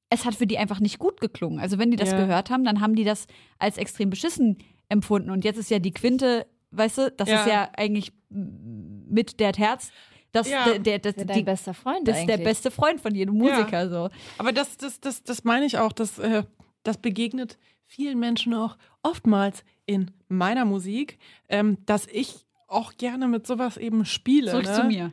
[0.10, 1.60] es hat für die einfach nicht gut geklungen.
[1.60, 2.18] Also wenn die das Ja.
[2.18, 3.26] gehört haben, dann haben die das
[3.58, 7.40] als extrem beschissen empfunden und jetzt ist ja die Quinte, weißt du, das Ja.
[7.42, 9.92] ist ja eigentlich mit der Terz
[10.36, 10.66] das, Ja.
[10.66, 13.36] der, der, das, ist die, dein bester Freund das ist der beste Freund von jedem
[13.36, 13.90] Musiker.
[13.90, 14.10] So.
[14.38, 16.44] Aber das, das, das, das meine ich auch, das, äh,
[16.84, 23.48] das begegnet vielen Menschen auch oftmals in meiner Musik, ähm, dass ich auch gerne mit
[23.48, 24.52] sowas eben spiele.
[24.52, 24.74] Zurück ne?
[24.74, 25.12] zu mir.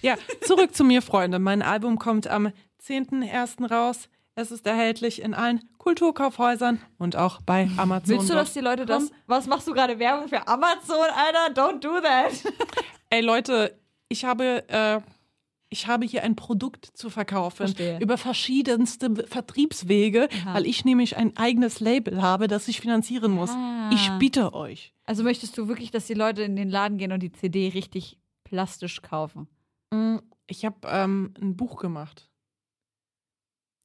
[0.00, 1.38] Ja, zurück zu mir, Freunde.
[1.38, 3.68] Mein Album kommt am 10.01.
[3.70, 4.08] raus.
[4.34, 8.16] Es ist erhältlich in allen Kulturkaufhäusern und auch bei Amazon.
[8.16, 9.10] Willst du, dass die Leute das?
[9.26, 11.60] Was machst du gerade Werbung für Amazon, Alter?
[11.60, 12.32] Don't do that.
[13.10, 13.78] Ey Leute,
[14.12, 15.00] ich habe, äh,
[15.70, 17.98] ich habe hier ein Produkt zu verkaufen Verstehe.
[18.00, 20.54] über verschiedenste Vertriebswege, Aha.
[20.54, 23.50] weil ich nämlich ein eigenes Label habe, das ich finanzieren muss.
[23.50, 23.90] Ah.
[23.92, 24.92] Ich bitte euch.
[25.04, 28.18] Also möchtest du wirklich, dass die Leute in den Laden gehen und die CD richtig
[28.44, 29.48] plastisch kaufen?
[29.90, 32.28] Mm, Ich habe ähm, ein Buch gemacht.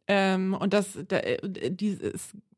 [0.07, 1.37] Ähm, und das, da, äh,
[1.71, 1.97] die,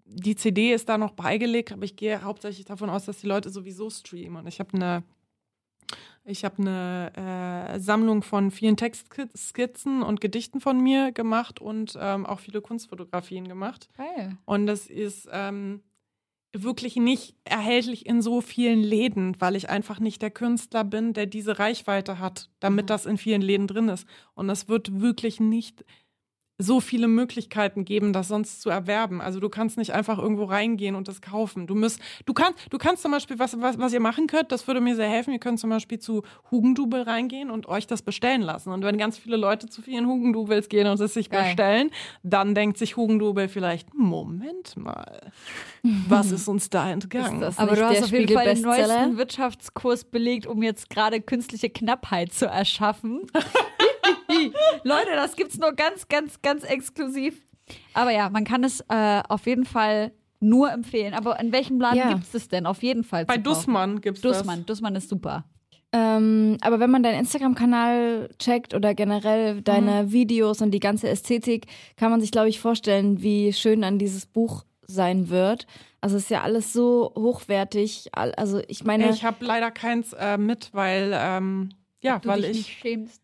[0.05, 3.49] die CD ist da noch beigelegt, aber ich gehe hauptsächlich davon aus, dass die Leute
[3.49, 4.41] sowieso streamen.
[4.43, 5.03] Und ich habe eine,
[6.25, 12.25] ich habe eine äh, Sammlung von vielen Textskizzen und Gedichten von mir gemacht und ähm,
[12.25, 13.89] auch viele Kunstfotografien gemacht.
[13.97, 14.37] Geil.
[14.45, 15.81] Und das ist ähm,
[16.53, 21.25] wirklich nicht erhältlich in so vielen Läden, weil ich einfach nicht der Künstler bin, der
[21.25, 22.87] diese Reichweite hat, damit Mhm.
[22.87, 24.07] das in vielen Läden drin ist.
[24.33, 25.85] Und es wird wirklich nicht
[26.61, 29.21] so viele Möglichkeiten geben, das sonst zu erwerben.
[29.21, 31.67] Also du kannst nicht einfach irgendwo reingehen und das kaufen.
[31.67, 34.67] Du musst, du kannst, du kannst zum Beispiel, was, was, was ihr machen könnt, das
[34.67, 35.31] würde mir sehr helfen.
[35.31, 38.73] Ihr könnt zum Beispiel zu Hugendubel reingehen und euch das bestellen lassen.
[38.73, 41.43] Und wenn ganz viele Leute zu vielen Hugendubels gehen und es sich Geil.
[41.43, 41.91] bestellen,
[42.23, 45.31] dann denkt sich Hugendubel vielleicht, Moment mal,
[45.81, 47.41] was ist uns da entgangen?
[47.55, 52.33] Aber du hast auf jeden Fall den neuesten Wirtschaftskurs belegt, um jetzt gerade künstliche Knappheit
[52.33, 53.21] zu erschaffen.
[54.83, 57.41] Leute, das gibt's nur ganz, ganz, ganz exklusiv.
[57.93, 61.13] Aber ja, man kann es äh, auf jeden Fall nur empfehlen.
[61.13, 62.09] Aber in welchem Laden Ja.
[62.13, 62.65] gibt's es denn?
[62.65, 63.25] Auf jeden Fall.
[63.25, 63.55] Bei zu kaufen.
[63.55, 64.65] Dussmann gibt's Dussmann.
[64.65, 65.43] Dussmann ist super.
[65.91, 71.65] Ähm, aber wenn man deinen Instagram-Kanal checkt oder generell deine Videos und die ganze Ästhetik,
[71.97, 75.65] kann man sich, glaube ich, vorstellen, wie schön dann dieses Buch sein wird.
[76.01, 78.09] Also es ist ja alles so hochwertig.
[78.13, 79.17] Also ich meine, das.
[79.17, 81.69] Ich habe leider keins äh, mit, weil ähm,
[82.01, 83.21] ja, Du weil dich ich nicht schämst.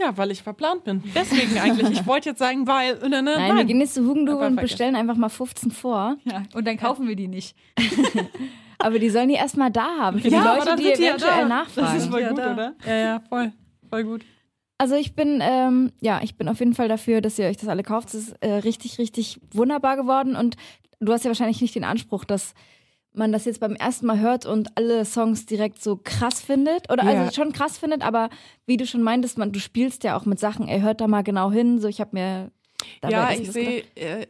[0.00, 1.02] Ja, weil ich verplant bin.
[1.14, 1.90] Deswegen eigentlich.
[1.90, 4.46] Ich wollte jetzt sagen, weil äh, ne, ne, nein, wir gehen jetzt zu Hugendubel Aber
[4.48, 4.72] und vergessen.
[4.72, 6.16] bestellen einfach mal 15 vor.
[6.24, 7.56] Ja, und dann kaufen wir die nicht.
[8.78, 11.10] Aber die sollen die erstmal da haben für die Ja, aber Leute, die die ja
[11.10, 11.48] eventuell da.
[11.48, 11.86] nachfragen.
[11.94, 12.52] Das ist voll ja, gut, da.
[12.52, 12.74] oder?
[12.86, 13.52] Ja, ja, voll.
[13.88, 14.24] Voll gut.
[14.76, 17.68] Also ich bin, ähm, ja, ich bin auf jeden Fall dafür, dass ihr euch das
[17.68, 18.08] alle kauft.
[18.08, 20.56] Es ist äh, richtig, richtig wunderbar geworden und
[21.00, 22.52] du hast ja wahrscheinlich nicht den Anspruch, dass
[23.14, 26.90] man das jetzt beim ersten Mal hört und alle Songs direkt so krass findet.
[26.92, 27.22] Oder Ja.
[27.22, 28.28] also schon krass findet, aber
[28.66, 31.22] wie du schon meintest, man, du spielst ja auch mit Sachen, ey, hört da mal
[31.22, 31.78] genau hin.
[31.80, 32.50] So, ich habe mir
[33.08, 34.26] ja, ich sehe, äh,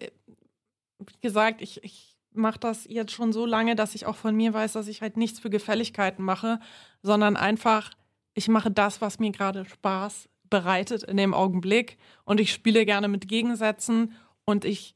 [0.98, 4.52] wie gesagt, ich, ich mache das jetzt schon so lange, dass ich auch von mir
[4.52, 6.60] weiß, dass ich halt nichts für Gefälligkeiten mache,
[7.02, 7.90] sondern einfach,
[8.34, 13.08] ich mache das, was mir gerade Spaß bereitet in dem Augenblick und ich spiele gerne
[13.08, 14.12] mit Gegensätzen
[14.44, 14.94] und ich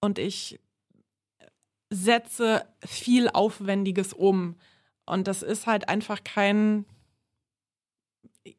[0.00, 0.58] und ich
[1.94, 4.56] setze viel Aufwendiges um
[5.06, 6.84] und das ist halt einfach kein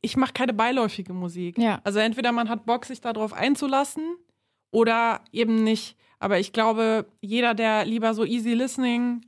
[0.02, 1.58] ich mache keine beiläufige Musik.
[1.58, 1.82] Ja.
[1.84, 4.16] Also entweder man hat Bock, sich darauf einzulassen
[4.72, 5.98] oder eben nicht.
[6.20, 9.26] Aber ich glaube, jeder, der lieber so easy listening,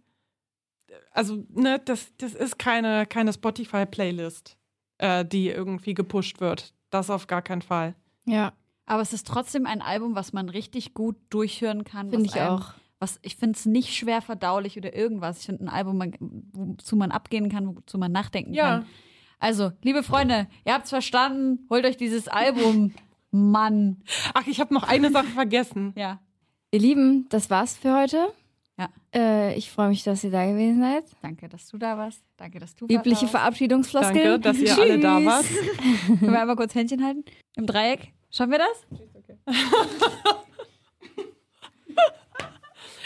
[1.12, 4.58] also ne, das, das ist keine, keine Spotify-Playlist,
[5.00, 6.74] äh, die irgendwie gepusht wird.
[6.90, 7.96] Das auf gar keinen Fall.
[8.26, 8.54] Ja,
[8.86, 12.10] Aber es ist trotzdem ein Album, was man richtig gut durchhören kann.
[12.12, 12.74] finde ich einem- auch.
[13.00, 15.40] Was, ich finde es nicht schwer verdaulich oder irgendwas.
[15.40, 16.16] Ich finde ein Album, man-
[16.54, 18.78] wozu man abgehen kann, wozu man nachdenken Ja.
[18.80, 18.86] kann.
[19.40, 21.68] Also, liebe Freunde, ihr habt's verstanden.
[21.70, 22.94] Holt euch dieses Album.
[23.32, 24.02] Mann.
[24.34, 25.94] Ach, ich habe noch eine Sache vergessen.
[25.98, 26.20] Ja.
[26.72, 28.28] Ihr Lieben, das war's für heute.
[28.78, 28.90] Ja.
[29.14, 31.04] Äh, ich freue mich, dass ihr da gewesen seid.
[31.22, 32.22] Danke, dass du da warst.
[32.38, 33.32] Danke, dass du Übliche da warst.
[33.32, 34.24] Verabschiedungsfloskeln.
[34.24, 35.26] Danke, dass ihr alle da Tschüss.
[35.28, 36.20] wart.
[36.20, 37.24] Können wir einmal kurz Händchen halten?
[37.56, 38.14] Im Dreieck?
[38.32, 39.56] Schaffen wir das?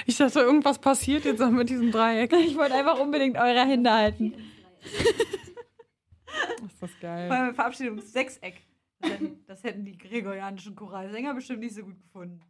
[0.10, 2.34] Ich dachte, irgendwas passiert jetzt noch mit diesem Dreieck.
[2.34, 4.34] Ich wollte einfach unbedingt eure Hände halten.
[6.66, 7.30] Ist das geil.
[7.30, 8.60] Beim Verabschiedungssechseck.
[9.00, 12.42] Das hätten, das hätten die gregorianischen Choralsänger bestimmt nicht so gut gefunden.